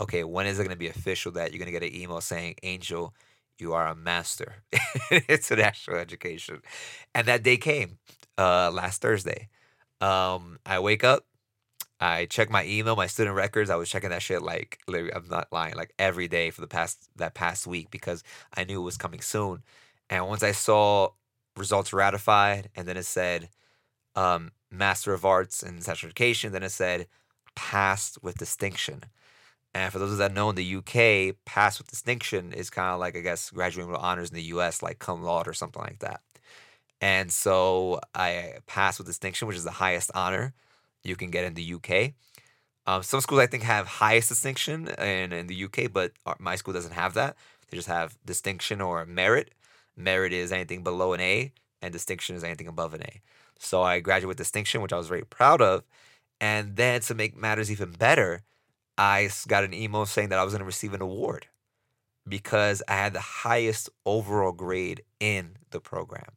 okay, 0.01 0.25
when 0.25 0.47
is 0.47 0.59
it 0.59 0.65
going 0.65 0.75
to 0.75 0.79
be 0.79 0.89
official 0.89 1.33
that 1.33 1.53
you're 1.53 1.59
going 1.59 1.73
to 1.73 1.79
get 1.79 1.83
an 1.83 1.95
email 1.95 2.21
saying, 2.23 2.57
Angel, 2.63 3.15
you 3.59 3.75
are 3.75 3.89
a 3.89 3.95
master 3.95 4.65
in 5.11 5.23
international 5.29 5.99
education? 5.99 6.63
And 7.15 7.29
that 7.29 7.43
day 7.43 7.59
came 7.59 7.99
uh, 8.39 8.71
last 8.73 9.03
Thursday. 9.03 9.49
Um, 10.01 10.59
I 10.67 10.81
wake 10.81 11.05
up, 11.05 11.27
I 12.03 12.27
check 12.27 12.51
my 12.51 12.67
email, 12.67 12.97
my 12.97 13.07
student 13.07 13.37
records. 13.37 13.71
I 13.71 13.77
was 13.77 13.89
checking 13.89 14.11
that 14.11 14.23
shit 14.23 14.43
like 14.43 14.81
literally, 14.89 15.15
I'm 15.15 15.29
not 15.29 15.53
lying, 15.53 15.77
like 15.77 15.95
every 16.01 16.27
day 16.27 16.51
for 16.51 16.61
the 16.61 16.67
past 16.67 17.09
that 17.17 17.35
past 17.35 17.65
week 17.65 17.93
because 17.93 18.25
I 18.57 18.65
knew 18.65 18.81
it 18.81 18.85
was 18.85 18.97
coming 18.97 19.21
soon. 19.21 19.63
And 20.11 20.27
once 20.27 20.43
I 20.43 20.51
saw 20.51 21.11
results 21.57 21.93
ratified, 21.93 22.71
and 22.75 22.89
then 22.89 22.97
it 22.97 23.07
said 23.07 23.51
um, 24.17 24.51
Master 24.69 25.15
of 25.15 25.25
Arts 25.25 25.63
in 25.63 25.77
International 25.77 26.09
Education, 26.09 26.53
then 26.53 26.65
it 26.65 26.71
said 26.71 27.07
passed 27.55 28.21
with 28.21 28.37
distinction. 28.37 29.05
And 29.73 29.93
for 29.93 30.01
those 30.01 30.19
that 30.19 30.35
know 30.35 30.51
in 30.51 30.57
the 30.57 30.77
UK, 30.77 31.37
passed 31.45 31.79
with 31.79 31.89
distinction 31.89 32.53
is 32.53 32.69
kind 32.69 32.93
of 32.93 32.99
like 32.99 33.17
I 33.17 33.21
guess 33.21 33.51
graduating 33.51 33.93
with 33.93 34.01
honors 34.01 34.31
in 34.31 34.37
the 34.37 34.43
US, 34.55 34.83
like 34.83 34.99
cum 34.99 35.23
laude 35.23 35.47
or 35.47 35.55
something 35.55 35.83
like 35.83 36.01
that. 36.01 36.21
And 37.01 37.33
so 37.33 38.01
I 38.13 38.55
passed 38.67 38.99
with 38.99 39.07
distinction, 39.07 39.47
which 39.47 39.57
is 39.57 39.65
the 39.65 39.71
highest 39.71 40.11
honor 40.17 40.53
you 41.05 41.17
can 41.17 41.31
get 41.31 41.45
in 41.45 41.55
the 41.55 41.75
UK. 41.75 42.13
Um, 42.87 43.03
some 43.03 43.21
schools 43.21 43.41
I 43.41 43.47
think 43.47 43.63
have 43.63 43.87
highest 43.87 44.29
distinction 44.29 44.89
in, 44.99 45.33
in 45.33 45.47
the 45.47 45.65
UK, 45.65 45.93
but 45.93 46.13
my 46.39 46.57
school 46.57 46.75
doesn't 46.75 46.93
have 46.93 47.15
that. 47.15 47.37
They 47.71 47.77
just 47.77 47.89
have 47.89 48.17
distinction 48.25 48.81
or 48.81 49.07
merit. 49.07 49.53
Merit 49.97 50.33
is 50.33 50.53
anything 50.53 50.83
below 50.83 51.13
an 51.13 51.21
A, 51.21 51.53
and 51.81 51.93
distinction 51.93 52.35
is 52.35 52.45
anything 52.45 52.67
above 52.67 52.95
an 52.95 53.03
A. 53.03 53.21
So 53.59 53.83
I 53.83 54.01
graduated 54.01 54.29
with 54.29 54.37
distinction, 54.37 54.81
which 54.81 54.93
I 54.93 54.99
was 54.99 55.09
very 55.09 55.25
proud 55.25 55.63
of. 55.63 55.85
And 56.41 56.77
then 56.77 57.01
to 57.03 57.15
make 57.15 57.37
matters 57.37 57.71
even 57.71 57.93
better, 57.93 58.43
I 58.99 59.31
got 59.47 59.65
an 59.65 59.73
email 59.73 60.07
saying 60.07 60.31
that 60.31 60.39
I 60.39 60.45
was 60.45 60.53
going 60.53 60.61
to 60.61 60.67
receive 60.67 60.93
an 60.93 61.01
award 61.03 61.47
because 62.29 62.83
I 62.89 62.95
had 62.95 63.13
the 63.13 63.21
highest 63.21 63.91
overall 64.05 64.53
grade 64.53 65.03
in 65.21 65.57
the 65.71 65.81
program. 65.81 66.33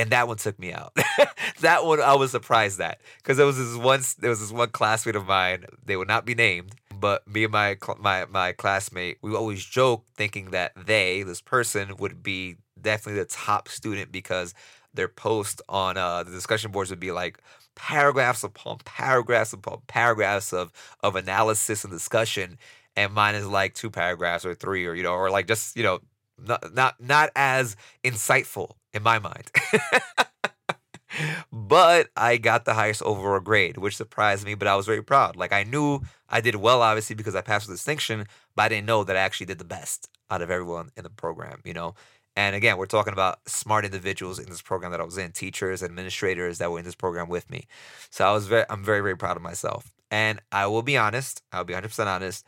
And 0.00 0.08
that 0.12 0.28
one 0.28 0.38
took 0.38 0.58
me 0.58 0.72
out. 0.72 0.96
that 1.60 1.84
one 1.84 2.00
I 2.00 2.14
was 2.14 2.30
surprised 2.30 2.80
at 2.80 3.02
because 3.18 3.36
there 3.36 3.44
was 3.44 3.58
this 3.58 3.76
one 3.76 4.00
there 4.18 4.30
was 4.30 4.40
this 4.40 4.50
one 4.50 4.70
classmate 4.70 5.14
of 5.14 5.26
mine. 5.26 5.66
They 5.84 5.94
would 5.94 6.08
not 6.08 6.24
be 6.24 6.34
named, 6.34 6.74
but 6.98 7.28
me 7.28 7.44
and 7.44 7.52
my 7.52 7.76
my 7.98 8.24
my 8.24 8.52
classmate 8.52 9.18
we 9.20 9.34
always 9.34 9.62
joke 9.62 10.06
thinking 10.16 10.52
that 10.52 10.72
they 10.74 11.22
this 11.22 11.42
person 11.42 11.98
would 11.98 12.22
be 12.22 12.56
definitely 12.80 13.20
the 13.20 13.26
top 13.26 13.68
student 13.68 14.10
because 14.10 14.54
their 14.94 15.06
post 15.06 15.60
on 15.68 15.98
uh, 15.98 16.22
the 16.22 16.30
discussion 16.30 16.70
boards 16.70 16.88
would 16.88 16.98
be 16.98 17.12
like 17.12 17.38
paragraphs 17.74 18.42
upon 18.42 18.78
paragraphs 18.86 19.52
upon 19.52 19.82
paragraphs 19.86 20.54
of 20.54 20.72
of 21.00 21.14
analysis 21.14 21.84
and 21.84 21.92
discussion, 21.92 22.56
and 22.96 23.12
mine 23.12 23.34
is 23.34 23.46
like 23.46 23.74
two 23.74 23.90
paragraphs 23.90 24.46
or 24.46 24.54
three 24.54 24.86
or 24.86 24.94
you 24.94 25.02
know 25.02 25.12
or 25.12 25.30
like 25.30 25.46
just 25.46 25.76
you 25.76 25.82
know 25.82 26.00
not 26.38 26.74
not 26.74 26.94
not 26.98 27.28
as 27.36 27.76
insightful 28.02 28.76
in 28.92 29.02
my 29.02 29.18
mind. 29.18 29.50
but 31.52 32.08
I 32.16 32.36
got 32.36 32.64
the 32.64 32.74
highest 32.74 33.02
overall 33.02 33.40
grade, 33.40 33.76
which 33.78 33.96
surprised 33.96 34.44
me, 34.44 34.54
but 34.54 34.68
I 34.68 34.76
was 34.76 34.86
very 34.86 35.02
proud. 35.02 35.36
Like 35.36 35.52
I 35.52 35.64
knew 35.64 36.00
I 36.28 36.40
did 36.40 36.56
well, 36.56 36.82
obviously, 36.82 37.16
because 37.16 37.34
I 37.34 37.40
passed 37.40 37.68
with 37.68 37.76
distinction, 37.76 38.26
but 38.54 38.62
I 38.62 38.68
didn't 38.68 38.86
know 38.86 39.04
that 39.04 39.16
I 39.16 39.20
actually 39.20 39.46
did 39.46 39.58
the 39.58 39.64
best 39.64 40.08
out 40.30 40.42
of 40.42 40.50
everyone 40.50 40.90
in 40.96 41.02
the 41.02 41.10
program, 41.10 41.60
you 41.64 41.74
know? 41.74 41.94
And 42.36 42.54
again, 42.54 42.78
we're 42.78 42.86
talking 42.86 43.12
about 43.12 43.40
smart 43.48 43.84
individuals 43.84 44.38
in 44.38 44.48
this 44.48 44.62
program 44.62 44.92
that 44.92 45.00
I 45.00 45.04
was 45.04 45.18
in, 45.18 45.32
teachers, 45.32 45.82
administrators 45.82 46.58
that 46.58 46.70
were 46.70 46.78
in 46.78 46.84
this 46.84 46.94
program 46.94 47.28
with 47.28 47.50
me. 47.50 47.66
So 48.10 48.24
I 48.24 48.32
was 48.32 48.46
very, 48.46 48.64
I'm 48.70 48.84
very, 48.84 49.00
very 49.00 49.16
proud 49.16 49.36
of 49.36 49.42
myself. 49.42 49.92
And 50.10 50.40
I 50.52 50.66
will 50.66 50.82
be 50.82 50.96
honest, 50.96 51.42
I'll 51.52 51.64
be 51.64 51.74
100% 51.74 52.06
honest, 52.06 52.46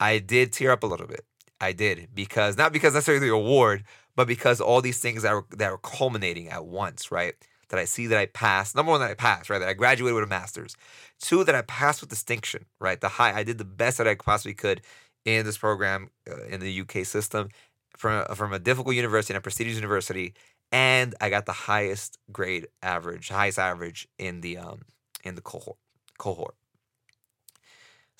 I 0.00 0.18
did 0.18 0.52
tear 0.52 0.72
up 0.72 0.82
a 0.82 0.86
little 0.86 1.06
bit. 1.06 1.24
I 1.60 1.72
did 1.72 2.08
because 2.14 2.56
not 2.56 2.72
because 2.72 2.94
necessarily 2.94 3.26
the 3.26 3.34
award, 3.34 3.84
but 4.16 4.26
because 4.28 4.60
all 4.60 4.80
these 4.80 4.98
things 5.00 5.22
that 5.22 5.32
were 5.32 5.44
that 5.56 5.70
were 5.70 5.78
culminating 5.78 6.48
at 6.48 6.64
once, 6.66 7.10
right? 7.10 7.34
That 7.70 7.78
I 7.78 7.84
see 7.84 8.06
that 8.08 8.18
I 8.18 8.26
passed. 8.26 8.74
Number 8.74 8.90
one, 8.90 9.00
that 9.00 9.10
I 9.10 9.14
passed, 9.14 9.48
right? 9.50 9.58
That 9.58 9.68
I 9.68 9.74
graduated 9.74 10.14
with 10.14 10.24
a 10.24 10.26
master's. 10.26 10.76
Two, 11.20 11.44
that 11.44 11.54
I 11.54 11.62
passed 11.62 12.00
with 12.00 12.10
distinction, 12.10 12.64
right? 12.80 13.00
The 13.00 13.08
high, 13.08 13.32
I 13.32 13.44
did 13.44 13.58
the 13.58 13.64
best 13.64 13.98
that 13.98 14.08
I 14.08 14.14
possibly 14.16 14.54
could 14.54 14.82
in 15.24 15.44
this 15.44 15.58
program 15.58 16.10
uh, 16.30 16.44
in 16.44 16.60
the 16.60 16.80
UK 16.80 17.06
system 17.06 17.48
from 17.96 18.24
from 18.34 18.52
a 18.52 18.58
difficult 18.58 18.96
university 18.96 19.34
and 19.34 19.38
a 19.38 19.42
prestigious 19.42 19.76
university, 19.76 20.34
and 20.72 21.14
I 21.20 21.30
got 21.30 21.46
the 21.46 21.52
highest 21.52 22.18
grade 22.32 22.68
average, 22.82 23.28
highest 23.28 23.58
average 23.58 24.08
in 24.18 24.40
the 24.40 24.58
um 24.58 24.82
in 25.24 25.34
the 25.34 25.42
cohort 25.42 25.78
cohort. 26.18 26.54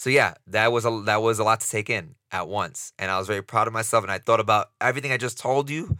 So 0.01 0.09
yeah, 0.09 0.33
that 0.47 0.73
was 0.73 0.87
a 0.87 1.03
that 1.05 1.21
was 1.21 1.39
a 1.41 1.45
lot 1.45 1.61
to 1.61 1.69
take 1.69 1.91
in 1.91 2.15
at 2.33 2.49
once, 2.49 2.95
and 2.99 3.11
I 3.11 3.19
was 3.19 3.27
very 3.27 3.43
proud 3.43 3.67
of 3.67 3.75
myself. 3.75 4.03
And 4.03 4.11
I 4.11 4.17
thought 4.17 4.41
about 4.41 4.71
everything 4.81 5.13
I 5.13 5.19
just 5.19 5.39
told 5.39 5.69
you, 5.69 5.99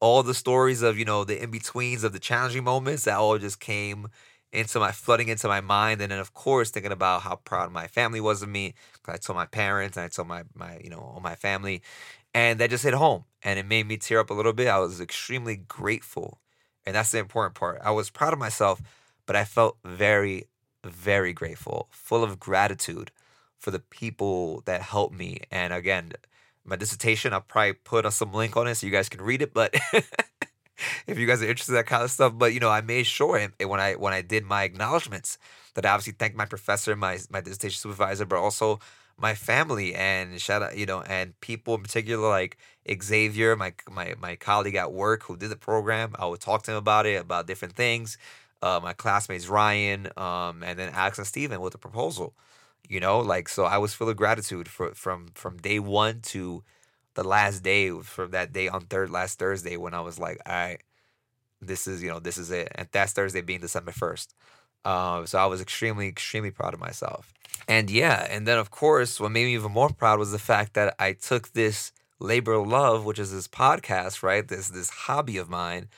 all 0.00 0.24
the 0.24 0.34
stories 0.34 0.82
of 0.82 0.98
you 0.98 1.04
know 1.04 1.22
the 1.22 1.40
in 1.40 1.52
betweens 1.52 2.02
of 2.02 2.12
the 2.12 2.18
challenging 2.18 2.64
moments 2.64 3.04
that 3.04 3.16
all 3.16 3.38
just 3.38 3.60
came 3.60 4.08
into 4.52 4.80
my 4.80 4.90
flooding 4.90 5.28
into 5.28 5.46
my 5.46 5.60
mind, 5.60 6.00
and 6.00 6.10
then 6.10 6.18
of 6.18 6.34
course 6.34 6.70
thinking 6.70 6.90
about 6.90 7.22
how 7.22 7.36
proud 7.36 7.70
my 7.70 7.86
family 7.86 8.20
was 8.20 8.42
of 8.42 8.48
me. 8.48 8.74
I 9.06 9.16
told 9.16 9.36
my 9.36 9.46
parents, 9.46 9.96
and 9.96 10.06
I 10.06 10.08
told 10.08 10.26
my 10.26 10.42
my 10.56 10.80
you 10.82 10.90
know 10.90 10.98
all 10.98 11.20
my 11.22 11.36
family, 11.36 11.82
and 12.34 12.58
that 12.58 12.70
just 12.70 12.82
hit 12.82 12.94
home, 12.94 13.26
and 13.44 13.60
it 13.60 13.66
made 13.66 13.86
me 13.86 13.96
tear 13.96 14.18
up 14.18 14.30
a 14.30 14.34
little 14.34 14.54
bit. 14.54 14.66
I 14.66 14.80
was 14.80 15.00
extremely 15.00 15.54
grateful, 15.54 16.40
and 16.84 16.96
that's 16.96 17.12
the 17.12 17.20
important 17.20 17.54
part. 17.54 17.80
I 17.84 17.92
was 17.92 18.10
proud 18.10 18.32
of 18.32 18.40
myself, 18.40 18.82
but 19.24 19.36
I 19.36 19.44
felt 19.44 19.78
very 19.84 20.48
very 20.84 21.32
grateful, 21.32 21.86
full 21.92 22.24
of 22.24 22.40
gratitude 22.40 23.12
for 23.58 23.70
the 23.70 23.78
people 23.78 24.62
that 24.66 24.82
helped 24.82 25.14
me. 25.14 25.40
And 25.50 25.72
again, 25.72 26.12
my 26.64 26.76
dissertation, 26.76 27.32
I'll 27.32 27.40
probably 27.40 27.74
put 27.74 28.10
some 28.12 28.32
link 28.32 28.56
on 28.56 28.66
it 28.66 28.74
so 28.76 28.86
you 28.86 28.92
guys 28.92 29.08
can 29.08 29.22
read 29.22 29.42
it. 29.42 29.54
But 29.54 29.74
if 31.06 31.18
you 31.18 31.26
guys 31.26 31.42
are 31.42 31.46
interested 31.46 31.72
in 31.72 31.76
that 31.76 31.86
kind 31.86 32.02
of 32.02 32.10
stuff. 32.10 32.34
But 32.36 32.52
you 32.52 32.60
know, 32.60 32.70
I 32.70 32.80
made 32.80 33.06
sure 33.06 33.36
and 33.36 33.52
when 33.68 33.80
I 33.80 33.94
when 33.94 34.12
I 34.12 34.22
did 34.22 34.44
my 34.44 34.64
acknowledgments 34.64 35.38
that 35.74 35.86
I 35.86 35.90
obviously 35.90 36.14
thanked 36.14 36.36
my 36.36 36.46
professor, 36.46 36.94
my 36.96 37.18
my 37.30 37.40
dissertation 37.40 37.78
supervisor, 37.78 38.24
but 38.24 38.38
also 38.38 38.80
my 39.18 39.34
family 39.34 39.94
and 39.94 40.40
shout 40.40 40.62
out, 40.62 40.76
you 40.76 40.86
know, 40.86 41.02
and 41.02 41.38
people 41.40 41.74
in 41.74 41.82
particular 41.82 42.28
like 42.28 42.58
Xavier, 43.02 43.56
my 43.56 43.72
my 43.90 44.14
my 44.20 44.36
colleague 44.36 44.74
at 44.74 44.92
work 44.92 45.24
who 45.24 45.36
did 45.36 45.50
the 45.50 45.56
program. 45.56 46.14
I 46.18 46.26
would 46.26 46.40
talk 46.40 46.62
to 46.64 46.72
him 46.72 46.76
about 46.76 47.06
it, 47.06 47.20
about 47.20 47.46
different 47.46 47.74
things. 47.74 48.18
Uh, 48.62 48.80
my 48.82 48.94
classmates 48.94 49.48
Ryan, 49.48 50.08
um, 50.16 50.62
and 50.62 50.78
then 50.78 50.90
Alex 50.94 51.18
and 51.18 51.26
Steven 51.26 51.60
with 51.60 51.72
the 51.72 51.78
proposal. 51.78 52.34
You 52.88 53.00
know, 53.00 53.20
like 53.20 53.48
so 53.48 53.64
I 53.64 53.78
was 53.78 53.94
full 53.94 54.08
of 54.08 54.16
gratitude 54.16 54.68
for 54.68 54.94
from 54.94 55.28
from 55.34 55.58
day 55.58 55.78
one 55.78 56.20
to 56.32 56.62
the 57.14 57.24
last 57.24 57.62
day 57.62 57.90
from 57.90 58.30
that 58.32 58.52
day 58.52 58.68
on 58.68 58.82
third 58.82 59.10
last 59.10 59.38
Thursday 59.38 59.76
when 59.76 59.94
I 59.94 60.00
was 60.00 60.18
like, 60.18 60.40
all 60.46 60.54
right, 60.54 60.82
this 61.60 61.86
is 61.86 62.02
you 62.02 62.08
know 62.08 62.20
this 62.20 62.38
is 62.38 62.50
it, 62.50 62.68
and 62.74 62.88
that's 62.92 63.12
Thursday 63.12 63.40
being 63.40 63.60
December 63.60 63.92
first. 63.92 64.34
Um, 64.84 65.26
so 65.26 65.38
I 65.38 65.46
was 65.46 65.60
extremely 65.60 66.08
extremely 66.08 66.50
proud 66.50 66.74
of 66.74 66.80
myself, 66.80 67.32
and 67.68 67.90
yeah, 67.90 68.26
and 68.30 68.46
then 68.46 68.58
of 68.58 68.70
course 68.70 69.18
what 69.20 69.32
made 69.32 69.44
me 69.46 69.54
even 69.54 69.72
more 69.72 69.90
proud 69.90 70.18
was 70.18 70.32
the 70.32 70.38
fact 70.38 70.74
that 70.74 70.94
I 70.98 71.12
took 71.12 71.52
this 71.52 71.92
labor 72.20 72.52
of 72.54 72.68
love, 72.68 73.04
which 73.04 73.18
is 73.18 73.32
this 73.32 73.48
podcast, 73.48 74.22
right, 74.22 74.46
this 74.46 74.68
this 74.68 74.90
hobby 74.90 75.38
of 75.38 75.48
mine, 75.48 75.88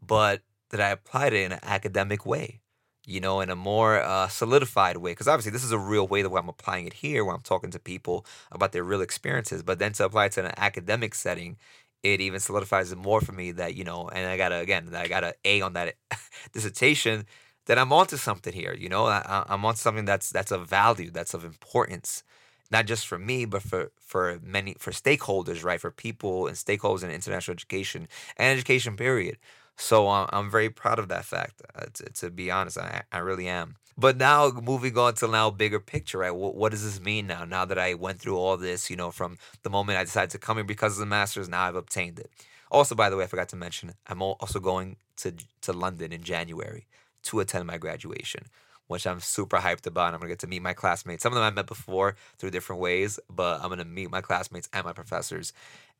but 0.00 0.42
that 0.70 0.80
I 0.80 0.90
applied 0.90 1.32
it 1.32 1.44
in 1.44 1.52
an 1.52 1.60
academic 1.62 2.26
way 2.26 2.60
you 3.08 3.20
know, 3.20 3.40
in 3.40 3.50
a 3.50 3.56
more 3.56 4.00
uh, 4.00 4.28
solidified 4.28 4.98
way. 4.98 5.12
Because 5.12 5.28
obviously, 5.28 5.52
this 5.52 5.64
is 5.64 5.72
a 5.72 5.78
real 5.78 6.06
way 6.06 6.22
that 6.22 6.30
I'm 6.30 6.48
applying 6.48 6.86
it 6.86 6.94
here, 6.94 7.24
where 7.24 7.34
I'm 7.34 7.40
talking 7.42 7.70
to 7.70 7.78
people 7.78 8.26
about 8.52 8.72
their 8.72 8.84
real 8.84 9.00
experiences. 9.00 9.62
But 9.62 9.78
then 9.78 9.92
to 9.94 10.04
apply 10.04 10.26
it 10.26 10.32
to 10.32 10.44
an 10.46 10.52
academic 10.56 11.14
setting, 11.14 11.56
it 12.02 12.20
even 12.20 12.40
solidifies 12.40 12.92
it 12.92 12.98
more 12.98 13.20
for 13.20 13.32
me 13.32 13.52
that 13.52 13.74
you 13.74 13.84
know, 13.84 14.08
and 14.08 14.28
I 14.28 14.36
got 14.36 14.50
to 14.50 14.56
again, 14.58 14.94
I 14.94 15.08
got 15.08 15.24
an 15.24 15.32
A 15.44 15.60
on 15.62 15.72
that 15.74 15.94
dissertation. 16.52 17.26
That 17.66 17.78
I'm 17.78 17.92
onto 17.92 18.16
something 18.16 18.54
here, 18.54 18.74
you 18.74 18.88
know. 18.88 19.04
I, 19.06 19.44
I'm 19.46 19.62
onto 19.64 19.78
something 19.78 20.06
that's 20.06 20.30
that's 20.30 20.50
of 20.52 20.66
value, 20.68 21.10
that's 21.10 21.34
of 21.34 21.44
importance, 21.44 22.22
not 22.70 22.86
just 22.86 23.06
for 23.06 23.18
me, 23.18 23.44
but 23.44 23.62
for 23.62 23.92
for 23.98 24.38
many 24.42 24.74
for 24.78 24.90
stakeholders, 24.90 25.64
right? 25.64 25.80
For 25.80 25.90
people 25.90 26.46
and 26.46 26.56
stakeholders 26.56 27.02
in 27.04 27.10
international 27.10 27.54
education 27.54 28.08
and 28.38 28.56
education 28.56 28.96
period. 28.96 29.36
So 29.78 30.08
uh, 30.08 30.26
I'm 30.30 30.50
very 30.50 30.70
proud 30.70 30.98
of 30.98 31.08
that 31.08 31.24
fact. 31.24 31.62
Uh, 31.74 31.86
to, 31.94 32.04
to, 32.04 32.30
be 32.30 32.50
honest, 32.50 32.78
I, 32.78 33.02
I 33.12 33.18
really 33.18 33.48
am. 33.48 33.76
But 33.96 34.16
now 34.16 34.50
moving 34.50 34.98
on 34.98 35.14
to 35.14 35.28
now 35.28 35.50
bigger 35.50 35.80
picture, 35.80 36.18
right? 36.18 36.34
What, 36.34 36.56
what 36.56 36.72
does 36.72 36.84
this 36.84 37.00
mean 37.00 37.26
now? 37.28 37.44
Now 37.44 37.64
that 37.64 37.78
I 37.78 37.94
went 37.94 38.20
through 38.20 38.36
all 38.36 38.56
this, 38.56 38.90
you 38.90 38.96
know, 38.96 39.10
from 39.10 39.38
the 39.62 39.70
moment 39.70 39.98
I 39.98 40.04
decided 40.04 40.30
to 40.30 40.38
come 40.38 40.56
here 40.56 40.64
because 40.64 40.94
of 40.94 41.00
the 41.00 41.06
masters, 41.06 41.48
now 41.48 41.62
I've 41.62 41.76
obtained 41.76 42.18
it. 42.18 42.30
Also, 42.70 42.94
by 42.94 43.08
the 43.08 43.16
way, 43.16 43.24
I 43.24 43.28
forgot 43.28 43.48
to 43.50 43.56
mention, 43.56 43.94
I'm 44.06 44.20
also 44.20 44.60
going 44.60 44.96
to 45.18 45.32
to 45.62 45.72
London 45.72 46.12
in 46.12 46.22
January 46.22 46.86
to 47.24 47.40
attend 47.40 47.66
my 47.66 47.78
graduation, 47.78 48.46
which 48.88 49.06
I'm 49.06 49.20
super 49.20 49.58
hyped 49.58 49.86
about. 49.86 50.12
I'm 50.12 50.20
gonna 50.20 50.28
get 50.28 50.38
to 50.40 50.46
meet 50.46 50.62
my 50.62 50.74
classmates. 50.74 51.22
Some 51.22 51.32
of 51.32 51.36
them 51.36 51.44
I 51.44 51.50
met 51.50 51.66
before 51.66 52.16
through 52.38 52.50
different 52.50 52.82
ways, 52.82 53.18
but 53.30 53.62
I'm 53.62 53.68
gonna 53.68 53.84
meet 53.84 54.10
my 54.10 54.20
classmates 54.20 54.68
and 54.72 54.84
my 54.84 54.92
professors, 54.92 55.52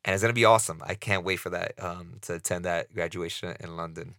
and 0.05 0.13
it's 0.13 0.23
gonna 0.23 0.33
be 0.33 0.45
awesome. 0.45 0.81
I 0.85 0.95
can't 0.95 1.23
wait 1.23 1.37
for 1.37 1.49
that 1.49 1.73
um, 1.83 2.15
to 2.21 2.35
attend 2.35 2.65
that 2.65 2.93
graduation 2.93 3.55
in 3.59 3.75
London. 3.75 4.15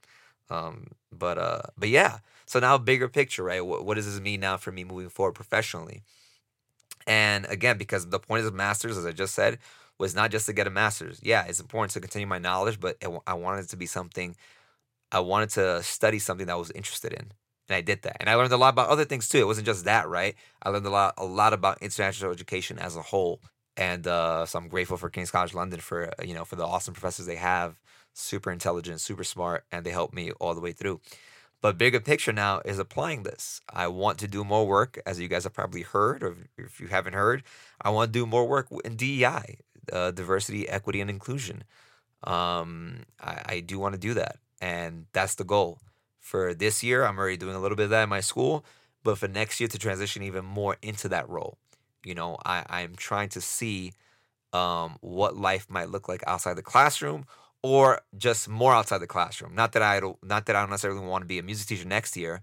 Um, 0.51 0.89
but 1.13 1.39
uh, 1.39 1.63
but 1.79 1.89
yeah. 1.89 2.19
So 2.47 2.59
now 2.59 2.77
bigger 2.79 3.09
picture, 3.09 3.45
right? 3.45 3.65
What, 3.65 3.85
what 3.85 3.95
does 3.95 4.07
this 4.07 4.21
mean 4.21 4.41
now 4.41 4.57
for 4.57 4.73
me 4.73 4.85
moving 4.85 5.09
forward 5.09 5.35
professionally? 5.35 6.03
And 7.07 7.47
again, 7.47 7.79
because 7.79 8.09
the 8.09 8.19
point 8.19 8.41
of 8.41 8.47
the 8.47 8.57
masters, 8.57 8.97
as 8.97 9.07
I 9.07 9.13
just 9.13 9.35
said, 9.35 9.59
was 9.99 10.15
not 10.15 10.31
just 10.31 10.47
to 10.47 10.53
get 10.53 10.67
a 10.67 10.71
master's. 10.71 11.21
Yeah, 11.23 11.45
it's 11.47 11.61
important 11.61 11.93
to 11.93 12.01
continue 12.01 12.27
my 12.27 12.39
knowledge, 12.39 12.81
but 12.81 12.97
it, 13.01 13.09
I 13.27 13.35
wanted 13.35 13.65
it 13.65 13.69
to 13.71 13.77
be 13.77 13.87
something. 13.87 14.37
I 15.13 15.21
wanted 15.21 15.51
to 15.51 15.83
study 15.83 16.19
something 16.19 16.47
that 16.47 16.53
I 16.53 16.57
was 16.57 16.71
interested 16.73 17.13
in, 17.13 17.33
and 17.69 17.77
I 17.77 17.81
did 17.81 18.03
that. 18.03 18.17
And 18.21 18.29
I 18.29 18.35
learned 18.35 18.53
a 18.53 18.57
lot 18.57 18.71
about 18.71 18.89
other 18.89 19.05
things 19.05 19.29
too. 19.29 19.39
It 19.39 19.47
wasn't 19.47 19.67
just 19.67 19.85
that, 19.85 20.09
right? 20.09 20.35
I 20.63 20.71
learned 20.71 20.87
a 20.87 20.91
lot, 20.91 21.15
a 21.19 21.25
lot 21.25 21.53
about 21.53 21.83
international 21.83 22.33
education 22.33 22.79
as 22.79 22.97
a 22.97 23.03
whole 23.03 23.41
and 23.81 24.07
uh, 24.07 24.45
so 24.45 24.59
I'm 24.59 24.69
grateful 24.69 24.99
for 24.99 25.09
King's 25.09 25.31
College 25.31 25.55
London 25.55 25.81
for 25.81 26.09
uh, 26.09 26.23
you 26.23 26.35
know 26.35 26.45
for 26.45 26.55
the 26.55 26.67
awesome 26.67 26.95
professors 26.95 27.27
they 27.27 27.37
have, 27.37 27.81
super 28.13 28.53
intelligent, 28.53 29.01
super 29.01 29.25
smart, 29.25 29.65
and 29.73 29.85
they 29.85 29.91
helped 29.91 30.15
me 30.15 30.31
all 30.33 30.55
the 30.55 30.61
way 30.61 30.73
through. 30.73 31.01
But 31.63 31.79
bigger 31.79 32.01
picture 32.01 32.33
now 32.33 32.61
is 32.65 32.79
applying 32.79 33.23
this. 33.23 33.61
I 33.69 33.89
want 33.89 34.19
to 34.19 34.29
do 34.29 34.45
more 34.45 34.67
work, 34.67 35.01
as 35.05 35.19
you 35.19 35.29
guys 35.29 35.45
have 35.45 35.55
probably 35.55 35.83
heard, 35.83 36.23
or 36.23 36.37
if 36.57 36.81
you 36.81 36.89
haven't 36.89 37.15
heard, 37.15 37.43
I 37.81 37.91
want 37.91 38.13
to 38.13 38.19
do 38.19 38.27
more 38.27 38.47
work 38.47 38.69
in 38.85 38.97
DEI, 38.97 39.59
uh, 39.93 40.11
diversity, 40.11 40.69
equity, 40.69 41.01
and 41.01 41.11
inclusion. 41.11 41.65
Um, 42.25 43.05
I, 43.21 43.43
I 43.47 43.61
do 43.61 43.79
want 43.79 43.95
to 43.95 44.01
do 44.01 44.15
that, 44.15 44.37
and 44.61 45.07
that's 45.13 45.35
the 45.35 45.45
goal. 45.45 45.81
For 46.19 46.53
this 46.53 46.83
year, 46.83 47.05
I'm 47.05 47.19
already 47.19 47.39
doing 47.39 47.57
a 47.57 47.61
little 47.61 47.77
bit 47.77 47.85
of 47.85 47.91
that 47.91 48.05
in 48.05 48.09
my 48.11 48.21
school, 48.21 48.65
but 49.03 49.17
for 49.17 49.27
next 49.27 49.59
year 49.59 49.69
to 49.69 49.79
transition 49.79 50.23
even 50.23 50.45
more 50.45 50.77
into 50.83 51.09
that 51.09 51.29
role. 51.29 51.57
You 52.05 52.15
know, 52.15 52.39
I, 52.45 52.65
I'm 52.69 52.95
trying 52.97 53.29
to 53.31 53.41
see 53.41 53.93
um, 54.53 54.97
what 55.01 55.37
life 55.37 55.67
might 55.71 55.91
look 55.91 56.09
like 56.09 56.23
outside 56.27 56.55
the 56.55 56.63
classroom 56.63 57.27
or 57.63 58.01
just 58.17 58.49
more 58.49 58.75
outside 58.75 58.99
the 58.99 59.07
classroom. 59.07 59.55
Not 59.55 59.73
that 59.73 59.83
I 59.83 60.01
don't 60.01 60.19
not 60.25 60.47
that 60.47 60.57
I 60.57 60.61
don't 60.61 60.71
necessarily 60.71 61.01
want 61.07 61.23
to 61.23 61.29
be 61.29 61.39
a 61.39 61.43
music 61.43 61.69
teacher 61.69 61.87
next 61.87 62.17
year. 62.17 62.43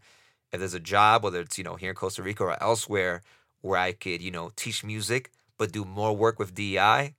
If 0.53 0.59
there's 0.59 0.73
a 0.73 0.79
job, 0.79 1.23
whether 1.23 1.41
it's, 1.41 1.57
you 1.57 1.63
know, 1.63 1.75
here 1.75 1.89
in 1.89 1.95
Costa 1.95 2.23
Rica 2.23 2.43
or 2.43 2.61
elsewhere, 2.63 3.21
where 3.61 3.77
I 3.77 3.91
could, 3.91 4.21
you 4.21 4.31
know, 4.31 4.51
teach 4.55 4.83
music 4.83 5.31
but 5.57 5.71
do 5.71 5.83
more 5.83 6.15
work 6.15 6.37
with 6.39 6.53
DEI, 6.53 7.15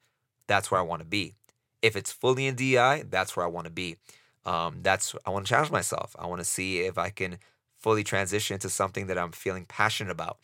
that's 0.47 0.71
where 0.71 0.81
I 0.81 0.85
want 0.85 1.01
to 1.03 1.07
be. 1.09 1.35
If 1.83 1.97
it's 1.97 2.13
fully 2.13 2.47
in 2.47 2.55
DEI, 2.55 3.05
that's 3.09 3.37
where 3.37 3.45
I 3.45 3.49
want 3.49 3.67
to 3.67 3.73
be. 3.73 3.97
Um, 4.47 4.79
that's 4.83 5.15
I 5.27 5.31
want 5.31 5.47
to 5.47 5.51
challenge 5.51 5.71
myself. 5.71 6.15
I 6.19 6.27
want 6.27 6.41
to 6.41 6.45
see 6.45 6.81
if 6.81 6.97
I 6.99 7.11
can 7.11 7.39
fully 7.79 8.05
transition 8.05 8.55
into 8.55 8.71
something 8.71 9.07
that 9.09 9.19
I'm 9.19 9.33
feeling 9.33 9.65
passionate 9.67 10.11
about. 10.11 10.39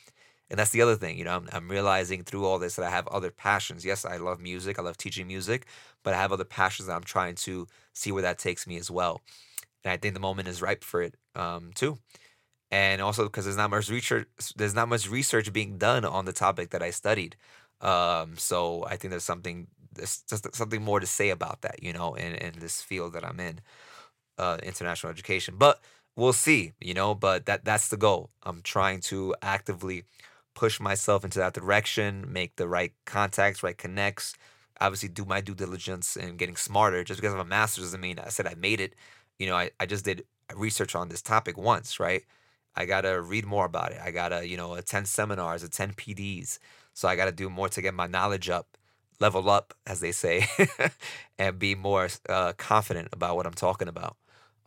And 0.54 0.58
that's 0.60 0.70
the 0.70 0.82
other 0.82 0.94
thing, 0.94 1.18
you 1.18 1.24
know, 1.24 1.34
I'm, 1.34 1.48
I'm 1.52 1.68
realizing 1.68 2.22
through 2.22 2.44
all 2.44 2.60
this 2.60 2.76
that 2.76 2.84
I 2.84 2.90
have 2.90 3.08
other 3.08 3.32
passions. 3.32 3.84
Yes, 3.84 4.04
I 4.04 4.18
love 4.18 4.38
music, 4.40 4.78
I 4.78 4.82
love 4.82 4.96
teaching 4.96 5.26
music, 5.26 5.66
but 6.04 6.14
I 6.14 6.18
have 6.18 6.30
other 6.30 6.44
passions 6.44 6.86
that 6.86 6.94
I'm 6.94 7.02
trying 7.02 7.34
to 7.46 7.66
see 7.92 8.12
where 8.12 8.22
that 8.22 8.38
takes 8.38 8.64
me 8.64 8.76
as 8.76 8.88
well. 8.88 9.20
And 9.82 9.90
I 9.90 9.96
think 9.96 10.14
the 10.14 10.20
moment 10.20 10.46
is 10.46 10.62
ripe 10.62 10.84
for 10.84 11.02
it 11.02 11.16
um, 11.34 11.72
too. 11.74 11.98
And 12.70 13.02
also 13.02 13.24
because 13.24 13.46
there's 13.46 13.56
not 13.56 13.68
much 13.68 13.90
research, 13.90 14.28
there's 14.54 14.76
not 14.76 14.88
much 14.88 15.10
research 15.10 15.52
being 15.52 15.76
done 15.76 16.04
on 16.04 16.24
the 16.24 16.32
topic 16.32 16.70
that 16.70 16.84
I 16.84 16.90
studied. 16.90 17.34
Um, 17.80 18.36
so 18.36 18.84
I 18.86 18.94
think 18.94 19.10
there's 19.10 19.24
something, 19.24 19.66
there's 19.92 20.22
something 20.52 20.84
more 20.84 21.00
to 21.00 21.06
say 21.06 21.30
about 21.30 21.62
that, 21.62 21.82
you 21.82 21.92
know, 21.92 22.14
in, 22.14 22.36
in 22.36 22.60
this 22.60 22.80
field 22.80 23.14
that 23.14 23.24
I'm 23.24 23.40
in, 23.40 23.58
uh, 24.38 24.58
international 24.62 25.10
education. 25.10 25.56
But 25.58 25.80
we'll 26.14 26.32
see, 26.32 26.74
you 26.80 26.94
know. 26.94 27.12
But 27.12 27.46
that 27.46 27.64
that's 27.64 27.88
the 27.88 27.96
goal. 27.96 28.30
I'm 28.44 28.62
trying 28.62 29.00
to 29.10 29.34
actively 29.42 30.04
push 30.54 30.80
myself 30.80 31.24
into 31.24 31.38
that 31.38 31.54
direction, 31.54 32.32
make 32.32 32.56
the 32.56 32.68
right 32.68 32.92
contacts, 33.04 33.62
right 33.62 33.76
connects, 33.76 34.34
obviously 34.80 35.08
do 35.08 35.24
my 35.24 35.40
due 35.40 35.54
diligence 35.54 36.16
and 36.16 36.38
getting 36.38 36.56
smarter. 36.56 37.04
Just 37.04 37.20
because 37.20 37.34
I'm 37.34 37.40
a 37.40 37.44
master's 37.44 37.84
doesn't 37.84 38.00
mean 38.00 38.18
I 38.18 38.28
said 38.28 38.46
I 38.46 38.54
made 38.54 38.80
it. 38.80 38.94
You 39.38 39.46
know, 39.48 39.56
I, 39.56 39.70
I 39.80 39.86
just 39.86 40.04
did 40.04 40.24
research 40.54 40.94
on 40.94 41.08
this 41.08 41.22
topic 41.22 41.56
once, 41.56 41.98
right? 42.00 42.22
I 42.76 42.86
gotta 42.86 43.20
read 43.20 43.46
more 43.46 43.66
about 43.66 43.92
it. 43.92 43.98
I 44.02 44.10
gotta, 44.10 44.46
you 44.46 44.56
know, 44.56 44.74
attend 44.74 45.08
seminars, 45.08 45.62
attend 45.62 45.96
PDs. 45.96 46.58
So 46.92 47.08
I 47.08 47.16
gotta 47.16 47.32
do 47.32 47.48
more 47.48 47.68
to 47.68 47.82
get 47.82 47.94
my 47.94 48.06
knowledge 48.06 48.48
up, 48.48 48.76
level 49.20 49.48
up, 49.48 49.74
as 49.86 50.00
they 50.00 50.12
say, 50.12 50.46
and 51.38 51.58
be 51.58 51.74
more 51.74 52.08
uh, 52.28 52.52
confident 52.54 53.08
about 53.12 53.36
what 53.36 53.46
I'm 53.46 53.54
talking 53.54 53.88
about. 53.88 54.16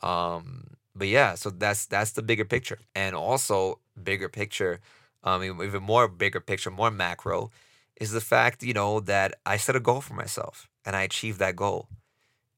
Um, 0.02 0.76
but 0.96 1.08
yeah, 1.08 1.36
so 1.36 1.50
that's 1.50 1.86
that's 1.86 2.12
the 2.12 2.22
bigger 2.22 2.46
picture, 2.46 2.80
and 2.96 3.16
also 3.16 3.80
bigger 4.02 4.30
picture 4.30 4.80
um, 5.24 5.44
even 5.44 5.84
more 5.84 6.08
bigger 6.08 6.40
picture, 6.40 6.72
more 6.72 6.92
macro, 6.92 7.52
is 8.00 8.12
the 8.12 8.22
fact, 8.22 8.64
you 8.64 8.74
know, 8.74 9.00
that 9.02 9.36
I 9.46 9.58
set 9.58 9.76
a 9.76 9.80
goal 9.80 10.02
for 10.02 10.14
myself 10.14 10.70
and 10.86 10.96
I 10.96 11.02
achieved 11.02 11.40
that 11.40 11.56
goal. 11.56 11.90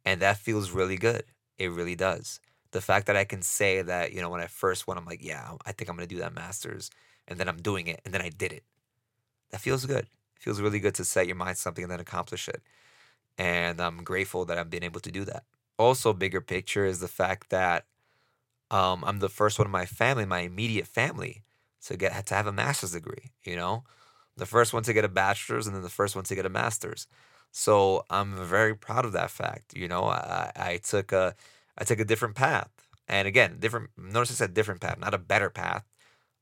And 0.06 0.22
that 0.22 0.38
feels 0.38 0.72
really 0.72 0.98
good. 0.98 1.24
It 1.58 1.72
really 1.72 1.96
does. 1.96 2.40
The 2.72 2.82
fact 2.82 3.08
that 3.08 3.16
I 3.16 3.24
can 3.26 3.42
say 3.42 3.82
that, 3.82 4.14
you 4.14 4.22
know, 4.22 4.30
when 4.30 4.42
I 4.42 4.48
first 4.48 4.88
went, 4.88 5.00
I'm 5.00 5.06
like, 5.06 5.24
yeah, 5.24 5.52
I 5.66 5.72
think 5.72 5.90
I'm 5.90 5.96
going 5.96 6.08
to 6.08 6.16
do 6.16 6.22
that 6.22 6.34
master's. 6.34 6.92
And 7.28 7.40
then 7.40 7.48
I'm 7.48 7.62
doing 7.62 7.88
it. 7.88 8.02
And 8.06 8.14
then 8.14 8.22
I 8.22 8.30
did 8.30 8.54
it. 8.54 8.64
That 9.52 9.62
feels 9.62 9.86
good. 9.86 10.06
It 10.36 10.42
feels 10.42 10.62
really 10.62 10.80
good 10.80 10.96
to 10.96 11.06
set 11.06 11.28
your 11.28 11.36
mind 11.36 11.58
something 11.58 11.84
and 11.84 11.92
then 11.92 12.00
accomplish 12.00 12.48
it. 12.48 12.62
And 13.38 13.80
I'm 13.80 14.04
grateful 14.04 14.46
that 14.46 14.58
I've 14.58 14.70
been 14.70 14.84
able 14.84 15.00
to 15.02 15.12
do 15.12 15.26
that. 15.26 15.44
Also, 15.78 16.14
bigger 16.14 16.42
picture 16.42 16.86
is 16.86 17.00
the 17.00 17.08
fact 17.08 17.50
that 17.50 17.86
um, 18.70 19.04
I'm 19.06 19.20
the 19.20 19.30
first 19.30 19.58
one 19.58 19.68
in 19.68 19.72
my 19.72 19.86
family, 19.86 20.26
my 20.26 20.40
immediate 20.40 20.88
family, 20.88 21.44
to 21.86 21.98
get 21.98 22.26
to 22.28 22.36
have 22.36 22.48
a 22.48 22.52
master's 22.52 22.92
degree. 22.92 23.32
You 23.44 23.56
know, 23.56 23.84
the 24.38 24.46
first 24.46 24.74
one 24.74 24.84
to 24.84 24.94
get 24.94 25.06
a 25.06 25.10
bachelor's, 25.10 25.68
and 25.68 25.76
then 25.76 25.84
the 25.84 25.90
first 25.90 26.16
one 26.16 26.26
to 26.26 26.36
get 26.36 26.46
a 26.46 26.50
master's. 26.50 27.08
So 27.52 28.06
I'm 28.10 28.36
very 28.46 28.76
proud 28.76 29.06
of 29.06 29.14
that 29.14 29.32
fact. 29.32 29.76
You 29.76 29.88
know, 29.88 30.04
I, 30.06 30.52
I 30.56 30.78
took 30.78 31.12
a 31.12 31.36
I 31.78 31.84
took 31.84 32.00
a 32.00 32.06
different 32.06 32.36
path, 32.36 32.70
and 33.08 33.28
again, 33.28 33.58
different. 33.60 33.90
Notice 33.98 34.32
I 34.32 34.36
said 34.36 34.54
different 34.54 34.82
path, 34.82 35.00
not 35.00 35.14
a 35.14 35.18
better 35.20 35.50
path. 35.50 35.84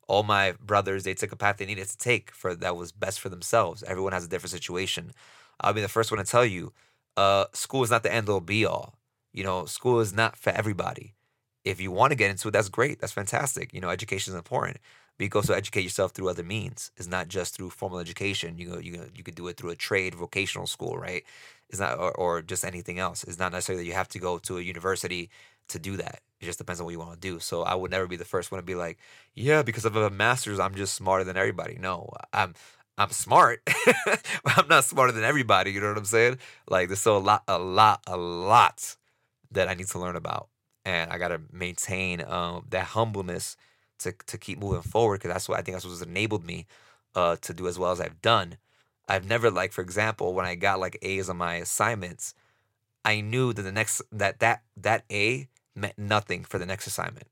All 0.07 0.23
my 0.23 0.53
brothers, 0.63 1.03
they 1.03 1.13
took 1.13 1.31
a 1.33 1.35
path 1.35 1.57
they 1.57 1.65
needed 1.65 1.87
to 1.89 1.97
take 1.97 2.31
for 2.31 2.55
that 2.55 2.75
was 2.77 2.91
best 2.91 3.19
for 3.19 3.29
themselves. 3.29 3.83
Everyone 3.83 4.13
has 4.13 4.25
a 4.25 4.29
different 4.29 4.51
situation. 4.51 5.11
I'll 5.59 5.73
be 5.73 5.81
the 5.81 5.87
first 5.89 6.11
one 6.11 6.23
to 6.23 6.29
tell 6.29 6.45
you, 6.45 6.73
uh, 7.17 7.45
school 7.53 7.83
is 7.83 7.89
not 7.91 8.03
the 8.03 8.13
end 8.13 8.29
all 8.29 8.39
be 8.39 8.65
all. 8.65 8.97
You 9.33 9.43
know, 9.43 9.65
school 9.65 9.99
is 9.99 10.13
not 10.13 10.37
for 10.37 10.51
everybody. 10.51 11.13
If 11.65 11.81
you 11.81 11.91
want 11.91 12.11
to 12.11 12.15
get 12.15 12.31
into 12.31 12.47
it, 12.47 12.51
that's 12.51 12.69
great. 12.69 12.99
That's 12.99 13.13
fantastic. 13.13 13.73
You 13.73 13.81
know, 13.81 13.89
education 13.89 14.33
is 14.33 14.37
important. 14.37 14.77
But 15.17 15.23
you 15.23 15.29
can 15.29 15.39
also 15.39 15.53
educate 15.53 15.81
yourself 15.81 16.11
through 16.11 16.29
other 16.29 16.43
means. 16.43 16.91
It's 16.97 17.07
not 17.07 17.27
just 17.27 17.55
through 17.55 17.71
formal 17.71 17.99
education. 17.99 18.57
You 18.57 18.69
know, 18.69 18.79
you 18.79 19.09
you 19.15 19.23
could 19.23 19.35
do 19.35 19.47
it 19.47 19.57
through 19.57 19.71
a 19.71 19.75
trade, 19.75 20.13
vocational 20.13 20.67
school, 20.67 20.97
right? 20.97 21.23
It's 21.69 21.79
not 21.79 21.97
or, 21.97 22.11
or 22.11 22.41
just 22.41 22.63
anything 22.63 22.99
else. 22.99 23.23
It's 23.23 23.39
not 23.39 23.51
necessarily 23.51 23.83
that 23.83 23.87
you 23.87 23.93
have 23.93 24.09
to 24.09 24.19
go 24.19 24.37
to 24.39 24.57
a 24.57 24.61
university 24.61 25.29
to 25.69 25.79
do 25.79 25.97
that. 25.97 26.21
It 26.39 26.45
just 26.45 26.59
depends 26.59 26.79
on 26.79 26.85
what 26.85 26.91
you 26.91 26.99
want 26.99 27.13
to 27.13 27.19
do. 27.19 27.39
So 27.39 27.63
I 27.63 27.75
would 27.75 27.91
never 27.91 28.07
be 28.07 28.15
the 28.15 28.25
first 28.25 28.51
one 28.51 28.59
to 28.59 28.65
be 28.65 28.75
like, 28.75 28.99
yeah, 29.33 29.63
because 29.63 29.85
of 29.85 29.95
a 29.95 30.09
master's, 30.09 30.59
I'm 30.59 30.75
just 30.75 30.93
smarter 30.93 31.23
than 31.23 31.35
everybody. 31.35 31.77
No, 31.79 32.11
I'm 32.31 32.53
I'm 32.97 33.09
smart. 33.09 33.61
I'm 34.45 34.67
not 34.67 34.85
smarter 34.85 35.11
than 35.11 35.23
everybody. 35.23 35.71
You 35.71 35.81
know 35.81 35.89
what 35.89 35.97
I'm 35.97 36.05
saying? 36.05 36.37
Like 36.67 36.89
there's 36.89 36.99
still 36.99 37.17
a 37.17 37.19
lot, 37.19 37.43
a 37.47 37.59
lot, 37.59 38.01
a 38.07 38.17
lot 38.17 38.95
that 39.51 39.67
I 39.67 39.73
need 39.73 39.87
to 39.87 39.99
learn 39.99 40.15
about, 40.15 40.49
and 40.85 41.11
I 41.11 41.17
gotta 41.17 41.41
maintain 41.51 42.23
um, 42.25 42.65
that 42.69 42.85
humbleness 42.85 43.55
to 43.99 44.13
to 44.27 44.37
keep 44.37 44.59
moving 44.59 44.81
forward 44.81 45.19
because 45.19 45.33
that's 45.33 45.49
what 45.49 45.59
I 45.59 45.61
think 45.61 45.75
that's 45.75 45.85
what's 45.85 46.01
enabled 46.01 46.45
me 46.45 46.65
uh, 47.15 47.35
to 47.41 47.53
do 47.53 47.67
as 47.67 47.79
well 47.79 47.91
as 47.91 48.01
I've 48.01 48.21
done. 48.21 48.57
I've 49.07 49.27
never 49.27 49.49
like, 49.49 49.71
for 49.71 49.81
example, 49.81 50.33
when 50.33 50.45
I 50.45 50.55
got 50.55 50.79
like 50.79 50.97
A's 51.01 51.29
on 51.29 51.37
my 51.37 51.55
assignments, 51.55 52.33
I 53.05 53.21
knew 53.21 53.53
that 53.53 53.61
the 53.61 53.71
next 53.71 54.01
that 54.11 54.39
that 54.39 54.63
that 54.75 55.03
A 55.11 55.47
meant 55.75 55.97
nothing 55.97 56.43
for 56.43 56.57
the 56.57 56.65
next 56.65 56.87
assignment. 56.87 57.27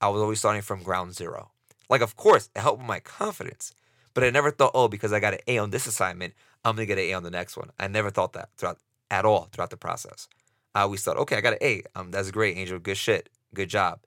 I 0.00 0.08
was 0.08 0.20
always 0.22 0.38
starting 0.38 0.62
from 0.62 0.82
ground 0.82 1.14
zero. 1.14 1.50
Like, 1.88 2.00
of 2.00 2.16
course, 2.16 2.50
it 2.54 2.60
helped 2.60 2.78
with 2.78 2.88
my 2.88 3.00
confidence, 3.00 3.72
but 4.14 4.24
I 4.24 4.30
never 4.30 4.50
thought, 4.50 4.72
oh, 4.74 4.88
because 4.88 5.12
I 5.12 5.20
got 5.20 5.34
an 5.34 5.40
A 5.46 5.58
on 5.58 5.70
this 5.70 5.86
assignment, 5.86 6.34
I'm 6.64 6.74
gonna 6.76 6.86
get 6.86 6.98
an 6.98 7.04
A 7.04 7.12
on 7.12 7.22
the 7.22 7.30
next 7.30 7.56
one. 7.56 7.70
I 7.78 7.88
never 7.88 8.10
thought 8.10 8.32
that 8.32 8.48
throughout 8.56 8.78
at 9.10 9.24
all 9.24 9.48
throughout 9.52 9.70
the 9.70 9.76
process. 9.76 10.28
I 10.74 10.82
always 10.82 11.02
thought, 11.02 11.18
okay, 11.18 11.36
I 11.36 11.40
got 11.40 11.52
an 11.52 11.58
A. 11.62 11.82
Um, 11.94 12.10
that's 12.10 12.30
great, 12.30 12.56
Angel. 12.56 12.78
Good 12.78 12.96
shit. 12.96 13.28
Good 13.54 13.68
job. 13.68 14.00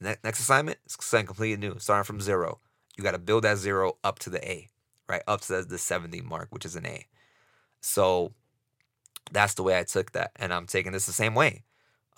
Ne- 0.00 0.16
next 0.22 0.40
assignment, 0.40 0.78
something 0.86 1.26
completely 1.26 1.56
new, 1.56 1.78
starting 1.78 2.04
from 2.04 2.20
zero. 2.20 2.60
You 2.96 3.04
got 3.04 3.12
to 3.12 3.18
build 3.18 3.44
that 3.44 3.58
zero 3.58 3.96
up 4.04 4.18
to 4.20 4.30
the 4.30 4.46
A, 4.48 4.68
right? 5.08 5.22
Up 5.26 5.40
to 5.42 5.56
the, 5.56 5.62
the 5.62 5.78
70 5.78 6.20
mark, 6.22 6.48
which 6.50 6.64
is 6.64 6.76
an 6.76 6.86
A. 6.86 7.06
So 7.80 8.32
that's 9.30 9.54
the 9.54 9.62
way 9.62 9.78
I 9.78 9.84
took 9.84 10.12
that. 10.12 10.32
And 10.36 10.52
I'm 10.52 10.66
taking 10.66 10.92
this 10.92 11.06
the 11.06 11.12
same 11.12 11.34
way. 11.34 11.64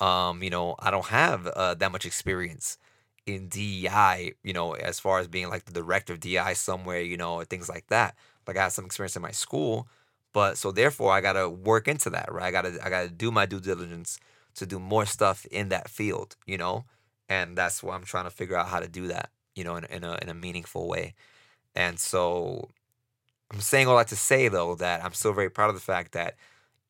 Um, 0.00 0.42
you 0.42 0.50
know, 0.50 0.76
I 0.78 0.90
don't 0.90 1.06
have 1.06 1.46
uh, 1.48 1.74
that 1.74 1.90
much 1.92 2.06
experience 2.06 2.78
in 3.26 3.48
DEI, 3.48 4.32
you 4.42 4.52
know, 4.52 4.72
as 4.72 5.00
far 5.00 5.18
as 5.18 5.28
being 5.28 5.48
like 5.48 5.64
the 5.64 5.72
director 5.72 6.12
of 6.14 6.20
DEI 6.20 6.54
somewhere, 6.54 7.00
you 7.00 7.16
know, 7.16 7.42
things 7.42 7.68
like 7.68 7.88
that. 7.88 8.14
Like 8.46 8.56
I 8.56 8.62
have 8.62 8.72
some 8.72 8.86
experience 8.86 9.16
in 9.16 9.22
my 9.22 9.32
school, 9.32 9.88
but 10.32 10.56
so 10.56 10.72
therefore 10.72 11.12
I 11.12 11.20
gotta 11.20 11.48
work 11.48 11.88
into 11.88 12.10
that, 12.10 12.32
right? 12.32 12.44
I 12.44 12.50
gotta 12.50 12.78
I 12.82 12.88
gotta 12.88 13.10
do 13.10 13.30
my 13.30 13.44
due 13.44 13.60
diligence 13.60 14.18
to 14.54 14.66
do 14.66 14.78
more 14.78 15.04
stuff 15.04 15.44
in 15.46 15.68
that 15.68 15.90
field, 15.90 16.36
you 16.46 16.56
know, 16.56 16.84
and 17.28 17.56
that's 17.56 17.82
why 17.82 17.94
I'm 17.94 18.04
trying 18.04 18.24
to 18.24 18.30
figure 18.30 18.56
out 18.56 18.68
how 18.68 18.80
to 18.80 18.88
do 18.88 19.08
that, 19.08 19.30
you 19.54 19.64
know, 19.64 19.76
in, 19.76 19.84
in 19.86 20.04
a 20.04 20.18
in 20.22 20.28
a 20.28 20.34
meaningful 20.34 20.88
way. 20.88 21.14
And 21.74 21.98
so 22.00 22.70
I'm 23.52 23.60
saying 23.60 23.86
all 23.88 23.96
that 23.96 24.08
to 24.08 24.16
say 24.16 24.48
though 24.48 24.74
that 24.76 25.04
I'm 25.04 25.14
still 25.14 25.32
very 25.32 25.50
proud 25.50 25.68
of 25.70 25.74
the 25.74 25.80
fact 25.80 26.12
that 26.12 26.36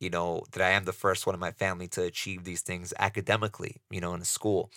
you 0.00 0.10
know 0.10 0.42
that 0.52 0.62
I 0.62 0.70
am 0.70 0.84
the 0.84 0.92
first 0.92 1.26
one 1.26 1.34
in 1.34 1.40
my 1.40 1.52
family 1.52 1.88
to 1.88 2.02
achieve 2.04 2.44
these 2.44 2.62
things 2.62 2.92
academically, 2.98 3.76
you 3.90 4.00
know, 4.00 4.14
in 4.14 4.24
school. 4.24 4.70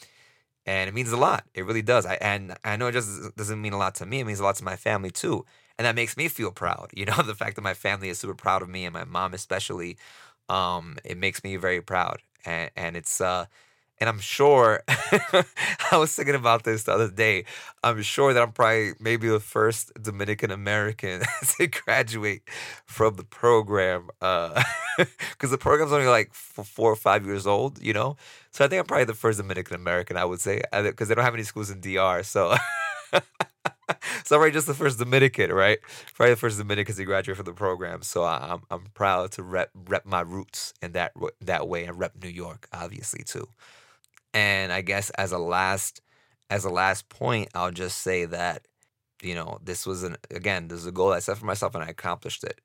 And 0.66 0.88
it 0.88 0.94
means 0.94 1.12
a 1.12 1.18
lot. 1.18 1.46
It 1.56 1.66
really 1.66 1.82
does. 1.82 2.06
I 2.06 2.16
and 2.16 2.56
I 2.64 2.76
know 2.78 2.88
it 2.88 2.94
just 2.94 3.36
doesn't 3.36 3.62
mean 3.62 3.74
a 3.74 3.78
lot 3.78 3.96
to 3.96 4.06
me. 4.06 4.20
It 4.20 4.26
means 4.28 4.40
a 4.40 4.44
lot 4.44 4.56
to 4.58 4.64
my 4.64 4.76
family 4.76 5.12
too. 5.12 5.46
And 5.78 5.86
that 5.86 5.96
makes 5.96 6.18
me 6.18 6.28
feel 6.28 6.52
proud. 6.52 6.92
You 6.96 7.06
know, 7.06 7.22
the 7.24 7.36
fact 7.36 7.56
that 7.56 7.64
my 7.64 7.74
family 7.74 8.10
is 8.10 8.20
super 8.20 8.36
proud 8.36 8.62
of 8.62 8.70
me 8.70 8.86
and 8.86 8.94
my 8.94 9.04
mom 9.06 9.34
especially, 9.34 9.98
um, 10.50 10.98
it 11.04 11.18
makes 11.18 11.44
me 11.44 11.56
very 11.58 11.82
proud. 11.82 12.22
And 12.46 12.70
and 12.76 12.96
it's 12.98 13.22
uh 13.22 13.46
and 14.02 14.10
I'm 14.10 14.20
sure 14.20 14.84
I 14.90 15.98
was 15.98 16.14
thinking 16.16 16.36
about 16.36 16.66
this 16.66 16.84
the 16.84 16.94
other 16.94 17.10
day. 17.10 17.46
I'm 17.84 18.02
sure 18.02 18.34
that 18.34 18.44
I'm 18.44 18.52
probably 18.52 18.94
maybe 19.00 19.30
the 19.30 19.40
first 19.40 19.94
Dominican 20.02 20.52
American 20.52 21.22
to 21.60 21.68
graduate 21.68 22.44
from 22.86 23.16
the 23.16 23.24
program. 23.26 24.10
Uh 24.22 24.62
because 24.98 25.52
the 25.52 25.58
program's 25.58 25.94
only 25.94 26.08
like 26.08 26.34
four 26.34 26.92
or 26.92 26.98
five 26.98 27.26
years 27.26 27.48
old, 27.48 27.82
you 27.82 27.94
know. 27.94 28.18
So 28.52 28.66
I 28.66 28.68
think 28.68 28.82
I'm 28.82 28.88
probably 28.88 29.06
the 29.06 29.14
first 29.14 29.38
Dominican 29.40 29.76
American, 29.76 30.18
I 30.18 30.26
would 30.26 30.42
say, 30.42 30.62
because 30.74 31.08
they 31.08 31.16
don't 31.16 31.24
have 31.26 31.34
any 31.36 31.44
schools 31.44 31.70
in 31.72 31.80
DR. 31.80 32.24
So, 32.24 32.56
so 34.24 34.36
I'm 34.36 34.42
right, 34.42 34.54
just 34.54 34.68
the 34.68 34.74
first 34.74 35.00
Dominican, 35.00 35.52
right? 35.52 35.80
Probably 36.16 36.34
the 36.34 36.40
first 36.40 36.58
Dominican 36.58 36.96
to 36.96 37.06
graduate 37.06 37.38
from 37.38 37.46
the 37.46 37.54
program. 37.54 38.02
So 38.04 38.24
I, 38.24 38.54
I'm 38.54 38.62
I'm 38.70 38.86
proud 38.94 39.32
to 39.34 39.44
rep 39.44 39.70
rep 39.88 40.06
my 40.06 40.22
roots 40.22 40.74
in 40.82 40.94
that 40.94 41.14
that 41.42 41.68
way 41.68 41.86
and 41.86 42.00
rep 42.00 42.14
New 42.22 42.30
York, 42.30 42.68
obviously 42.74 43.24
too. 43.24 43.48
And 44.34 44.72
I 44.72 44.82
guess 44.82 45.10
as 45.12 45.32
a 45.32 45.38
last 45.38 46.02
as 46.50 46.66
a 46.66 46.70
last 46.70 47.10
point, 47.10 47.50
I'll 47.56 47.72
just 47.72 48.00
say 48.00 48.26
that 48.26 48.68
you 49.22 49.36
know 49.36 49.60
this 49.64 49.86
was 49.86 50.04
an 50.04 50.18
again 50.30 50.68
this 50.68 50.80
is 50.80 50.88
a 50.88 50.92
goal 50.92 51.14
I 51.14 51.20
set 51.20 51.38
for 51.38 51.46
myself 51.46 51.76
and 51.76 51.84
I 51.84 51.88
accomplished 51.88 52.44
it. 52.44 52.62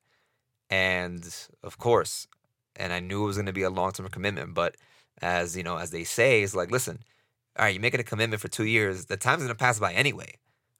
And 0.69 1.27
of 1.63 1.77
course, 1.77 2.27
and 2.75 2.93
I 2.93 2.99
knew 2.99 3.23
it 3.23 3.27
was 3.27 3.37
going 3.37 3.45
to 3.47 3.53
be 3.53 3.63
a 3.63 3.69
long 3.69 3.91
term 3.91 4.07
commitment, 4.09 4.53
but 4.53 4.75
as 5.21 5.57
you 5.57 5.63
know, 5.63 5.77
as 5.77 5.91
they 5.91 6.03
say, 6.03 6.43
it's 6.43 6.55
like, 6.55 6.71
listen, 6.71 6.99
all 7.57 7.65
right, 7.65 7.73
you're 7.73 7.81
making 7.81 7.99
a 7.99 8.03
commitment 8.03 8.41
for 8.41 8.47
two 8.47 8.65
years. 8.65 9.05
The 9.05 9.17
time's 9.17 9.39
going 9.39 9.49
to 9.49 9.55
pass 9.55 9.79
by 9.79 9.93
anyway, 9.93 10.35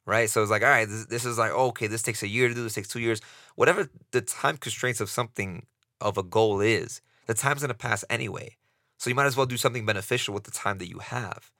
right? 0.06 0.30
So 0.30 0.42
it's 0.42 0.52
like, 0.52 0.62
all 0.62 0.70
right, 0.70 0.88
this, 0.88 1.06
this 1.06 1.26
is 1.26 1.38
like, 1.38 1.52
okay, 1.52 1.88
this 1.88 2.04
takes 2.04 2.22
a 2.22 2.28
year 2.28 2.48
to 2.48 2.54
do. 2.54 2.64
This 2.64 2.76
takes 2.76 2.88
two 2.88 3.00
years. 3.00 3.20
Whatever 3.56 3.90
the 4.12 4.22
time 4.22 4.58
constraints 4.58 5.02
of 5.02 5.10
something 5.10 5.66
of 6.00 6.18
a 6.18 6.24
goal 6.24 6.62
is, 6.62 7.02
the 7.26 7.34
time's 7.34 7.62
to 7.62 7.74
pass 7.74 8.06
anyway. 8.10 8.56
So 8.98 9.10
you 9.10 9.16
might 9.16 9.26
as 9.26 9.38
well 9.38 9.46
do 9.46 9.58
something 9.58 9.86
beneficial 9.86 10.34
with 10.34 10.44
the 10.44 10.52
time 10.52 10.80
that 10.80 10.90
you 10.90 11.00
have. 11.00 11.52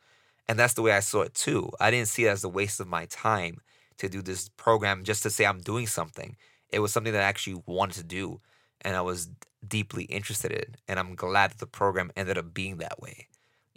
And 0.48 0.58
that's 0.58 0.74
the 0.74 0.82
way 0.82 0.92
I 0.92 1.02
saw 1.02 1.22
it 1.22 1.34
too. 1.34 1.72
I 1.80 1.92
didn't 1.92 2.08
see 2.08 2.26
it 2.26 2.30
as 2.30 2.44
a 2.44 2.50
waste 2.50 2.80
of 2.80 2.88
my 2.88 3.06
time 3.06 3.60
to 3.98 4.10
do 4.10 4.22
this 4.22 4.50
program 4.50 5.04
just 5.04 5.24
to 5.24 5.30
say 5.30 5.46
I'm 5.46 5.60
doing 5.60 5.88
something. 5.88 6.36
It 6.70 6.80
was 6.80 6.92
something 6.92 7.14
that 7.14 7.22
I 7.22 7.26
actually 7.26 7.62
wanted 7.66 7.96
to 7.96 8.04
do 8.04 8.42
and 8.82 8.96
I 8.96 9.02
was 9.02 9.30
deeply 9.68 10.06
interested 10.06 10.52
in. 10.52 10.76
And 10.88 11.00
I'm 11.00 11.16
glad 11.16 11.52
that 11.52 11.60
the 11.60 11.68
program 11.68 12.12
ended 12.16 12.38
up 12.38 12.54
being 12.54 12.78
that 12.78 13.02
way, 13.02 13.28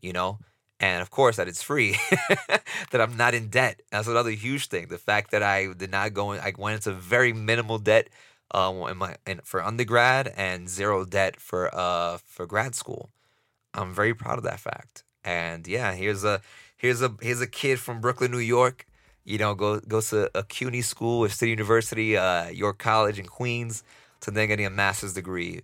you 0.01 0.13
know? 0.13 0.39
And 0.79 1.03
of 1.03 1.11
course, 1.11 1.37
that 1.37 1.47
it's 1.47 1.63
free, 1.63 1.97
that 2.91 3.01
I'm 3.01 3.17
not 3.17 3.35
in 3.35 3.49
debt. 3.49 3.83
That's 3.91 4.09
another 4.09 4.31
huge 4.31 4.69
thing. 4.69 4.89
The 4.89 4.97
fact 4.97 5.31
that 5.33 5.43
I 5.43 5.73
did 5.75 5.91
not 5.91 6.15
go 6.15 6.33
in, 6.33 6.41
I 6.41 6.55
went 6.57 6.77
into 6.77 6.93
very 6.93 7.35
minimal 7.35 7.79
debt 7.79 8.09
um, 8.53 8.83
in 8.89 8.97
my, 8.97 9.17
in, 9.27 9.41
for 9.45 9.63
undergrad 9.63 10.33
and 10.37 10.69
zero 10.69 11.05
debt 11.05 11.39
for 11.39 11.73
uh 11.75 12.19
for 12.25 12.47
grad 12.47 12.75
school. 12.75 13.11
I'm 13.75 13.95
very 13.95 14.15
proud 14.15 14.39
of 14.39 14.45
that 14.45 14.61
fact. 14.61 15.05
And 15.25 15.67
yeah, 15.67 15.93
here's 15.93 16.25
a 16.25 16.41
here's 16.77 17.03
a 17.03 17.15
here's 17.21 17.41
a 17.41 17.47
kid 17.47 17.79
from 17.79 18.01
Brooklyn, 18.01 18.31
New 18.31 18.39
York. 18.39 18.87
You 19.25 19.39
know, 19.39 19.55
go 19.55 19.81
goes 19.81 20.11
to 20.11 20.31
a 20.37 20.43
CUNY 20.43 20.83
school 20.83 21.21
with 21.21 21.33
City 21.33 21.51
University, 21.51 22.17
uh, 22.17 22.49
York 22.49 22.79
College 22.79 23.19
in 23.19 23.27
Queens, 23.27 23.83
to 24.21 24.31
then 24.31 24.49
getting 24.49 24.67
a 24.67 24.71
master's 24.71 25.15
degree 25.15 25.61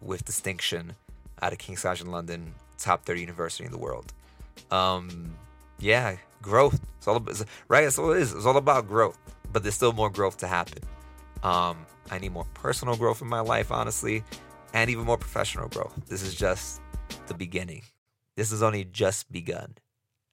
with 0.00 0.24
distinction 0.24 0.94
out 1.42 1.52
of 1.52 1.58
King's 1.58 1.82
College 1.82 2.00
in 2.00 2.10
London, 2.10 2.54
top 2.78 3.04
30 3.04 3.20
university 3.20 3.64
in 3.64 3.72
the 3.72 3.78
world. 3.78 4.12
Um, 4.70 5.34
yeah, 5.78 6.16
growth. 6.40 6.80
It's 6.98 7.06
all 7.06 7.16
about, 7.16 7.42
right. 7.68 7.82
That's 7.82 7.98
all 7.98 8.12
it 8.12 8.20
is. 8.20 8.32
It's 8.32 8.46
all 8.46 8.56
about 8.56 8.88
growth, 8.88 9.18
but 9.52 9.62
there's 9.62 9.74
still 9.74 9.92
more 9.92 10.10
growth 10.10 10.38
to 10.38 10.46
happen. 10.46 10.82
Um, 11.42 11.84
I 12.10 12.18
need 12.18 12.32
more 12.32 12.46
personal 12.54 12.96
growth 12.96 13.20
in 13.20 13.28
my 13.28 13.40
life, 13.40 13.70
honestly, 13.70 14.24
and 14.72 14.90
even 14.90 15.04
more 15.04 15.18
professional 15.18 15.68
growth. 15.68 15.94
This 16.08 16.22
is 16.22 16.34
just 16.34 16.80
the 17.26 17.34
beginning. 17.34 17.82
This 18.36 18.50
has 18.50 18.62
only 18.62 18.84
just 18.84 19.30
begun, 19.30 19.76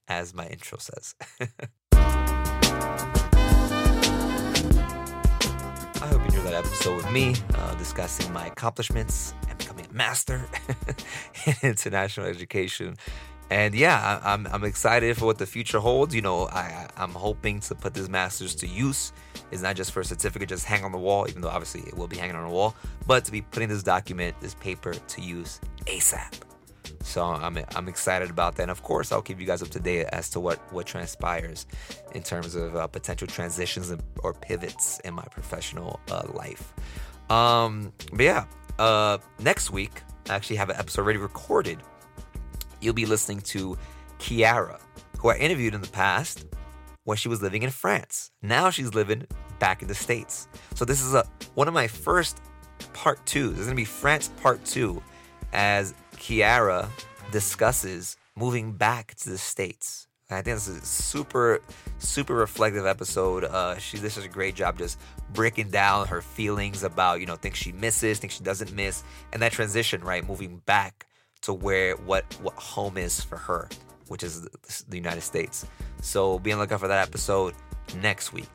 as 0.07 0.33
my 0.33 0.47
intro 0.47 0.77
says. 0.79 1.15
I 6.01 6.07
hope 6.07 6.19
you 6.19 6.25
enjoyed 6.25 6.45
that 6.45 6.53
episode 6.55 6.97
with 6.97 7.11
me, 7.11 7.35
uh, 7.53 7.75
discussing 7.75 8.33
my 8.33 8.47
accomplishments 8.47 9.35
and 9.47 9.57
becoming 9.57 9.85
a 9.85 9.93
master 9.93 10.49
in 11.45 11.53
international 11.61 12.25
education. 12.25 12.97
And 13.51 13.75
yeah, 13.75 14.19
I, 14.23 14.33
I'm, 14.33 14.47
I'm 14.47 14.63
excited 14.63 15.17
for 15.17 15.25
what 15.25 15.37
the 15.37 15.45
future 15.45 15.79
holds. 15.79 16.15
You 16.15 16.21
know, 16.21 16.47
I, 16.47 16.87
I'm 16.97 17.11
hoping 17.11 17.59
to 17.59 17.75
put 17.75 17.93
this 17.93 18.09
master's 18.09 18.55
to 18.55 18.67
use. 18.67 19.11
It's 19.51 19.61
not 19.61 19.75
just 19.75 19.91
for 19.91 19.99
a 19.99 20.05
certificate, 20.05 20.49
just 20.49 20.65
hang 20.65 20.85
on 20.85 20.91
the 20.91 20.97
wall, 20.97 21.27
even 21.29 21.41
though 21.41 21.49
obviously 21.49 21.81
it 21.81 21.95
will 21.95 22.07
be 22.07 22.15
hanging 22.15 22.37
on 22.37 22.47
the 22.47 22.53
wall, 22.53 22.75
but 23.05 23.25
to 23.25 23.31
be 23.31 23.41
putting 23.41 23.67
this 23.67 23.83
document, 23.83 24.39
this 24.39 24.55
paper 24.55 24.93
to 24.93 25.21
use 25.21 25.59
ASAP. 25.85 26.50
So 27.03 27.23
I'm 27.23 27.57
I'm 27.75 27.87
excited 27.87 28.29
about 28.29 28.55
that. 28.55 28.63
And 28.63 28.71
of 28.71 28.83
course, 28.83 29.11
I'll 29.11 29.21
keep 29.21 29.39
you 29.39 29.45
guys 29.45 29.61
up 29.61 29.69
to 29.69 29.79
date 29.79 30.05
as 30.11 30.29
to 30.31 30.39
what 30.39 30.59
what 30.71 30.85
transpires 30.85 31.65
in 32.13 32.23
terms 32.23 32.55
of 32.55 32.75
uh, 32.75 32.87
potential 32.87 33.27
transitions 33.27 33.93
or 34.23 34.33
pivots 34.33 34.99
in 34.99 35.13
my 35.13 35.25
professional 35.31 35.99
uh, 36.09 36.23
life. 36.33 36.73
Um, 37.29 37.93
but 38.11 38.23
yeah, 38.23 38.45
uh, 38.79 39.17
next 39.39 39.71
week 39.71 40.01
I 40.29 40.35
actually 40.35 40.57
have 40.57 40.69
an 40.69 40.77
episode 40.77 41.01
already 41.01 41.19
recorded. 41.19 41.79
You'll 42.81 42.93
be 42.93 43.05
listening 43.05 43.41
to 43.41 43.77
Kiara, 44.19 44.79
who 45.19 45.29
I 45.29 45.37
interviewed 45.37 45.73
in 45.73 45.81
the 45.81 45.87
past 45.87 46.45
when 47.03 47.17
she 47.17 47.29
was 47.29 47.41
living 47.41 47.63
in 47.63 47.69
France. 47.69 48.31
Now 48.41 48.69
she's 48.69 48.93
living 48.93 49.27
back 49.59 49.81
in 49.81 49.87
the 49.87 49.95
States. 49.95 50.47
So 50.75 50.85
this 50.85 51.01
is 51.01 51.13
a 51.13 51.25
one 51.55 51.67
of 51.67 51.73
my 51.73 51.87
first 51.87 52.41
part 52.93 53.23
two. 53.25 53.49
This 53.49 53.61
is 53.61 53.65
gonna 53.67 53.75
be 53.75 53.85
France 53.85 54.29
part 54.41 54.63
two 54.65 55.01
as 55.53 55.93
Kiara 56.21 56.87
discusses 57.31 58.15
moving 58.35 58.73
back 58.73 59.15
to 59.15 59.31
the 59.31 59.39
States. 59.39 60.07
I 60.29 60.35
think 60.35 60.55
this 60.55 60.67
is 60.67 60.77
a 60.77 60.85
super, 60.85 61.61
super 61.97 62.35
reflective 62.35 62.85
episode. 62.85 63.43
Uh, 63.43 63.77
she 63.79 63.97
this 63.97 64.17
is 64.17 64.23
a 64.23 64.29
great 64.29 64.55
job 64.55 64.77
just 64.77 64.99
breaking 65.33 65.71
down 65.71 66.07
her 66.07 66.21
feelings 66.21 66.83
about 66.83 67.19
you 67.19 67.25
know 67.25 67.35
things 67.35 67.57
she 67.57 67.71
misses, 67.73 68.19
things 68.19 68.33
she 68.33 68.43
doesn't 68.43 68.71
miss, 68.71 69.03
and 69.33 69.41
that 69.41 69.51
transition, 69.51 70.01
right, 70.01 70.25
moving 70.25 70.61
back 70.65 71.07
to 71.41 71.53
where 71.53 71.97
what 71.97 72.23
what 72.41 72.53
home 72.53 72.97
is 72.97 73.19
for 73.19 73.37
her, 73.37 73.67
which 74.07 74.23
is 74.23 74.47
the 74.87 74.95
United 74.95 75.21
States. 75.21 75.65
So 76.01 76.37
be 76.39 76.51
on 76.51 76.59
the 76.59 76.63
lookout 76.63 76.79
for 76.79 76.87
that 76.87 77.05
episode 77.05 77.55
next 77.97 78.31
week. 78.31 78.49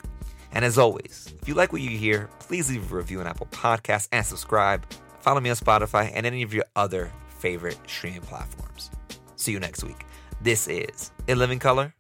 And 0.53 0.65
as 0.65 0.79
always, 0.79 1.35
if 1.43 1.49
you 1.49 1.55
like 1.55 1.73
what 1.73 1.83
you 1.83 1.91
hear, 1.91 2.31
please 2.39 2.71
leave 2.71 2.91
a 2.91 2.97
review 2.97 3.21
on 3.21 3.27
Apple 3.27 3.49
Podcasts 3.51 4.09
and 4.13 4.25
subscribe. 4.25 4.87
Follow 5.21 5.41
me 5.41 5.51
on 5.51 5.57
Spotify 5.57 6.11
and 6.15 6.25
any 6.25 6.43
of 6.43 6.55
your 6.55 6.65
other 6.77 7.11
favorite 7.39 7.79
streaming 7.87 8.23
platforms. 8.23 8.91
See 9.37 9.53
you 9.53 9.61
next 9.61 9.85
week. 9.85 10.05
This 10.41 10.69
is 10.69 11.11
In 11.27 11.39
Living 11.39 11.59
Color 11.59 11.95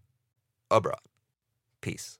Abroad. 0.70 1.00
Peace. 1.80 2.18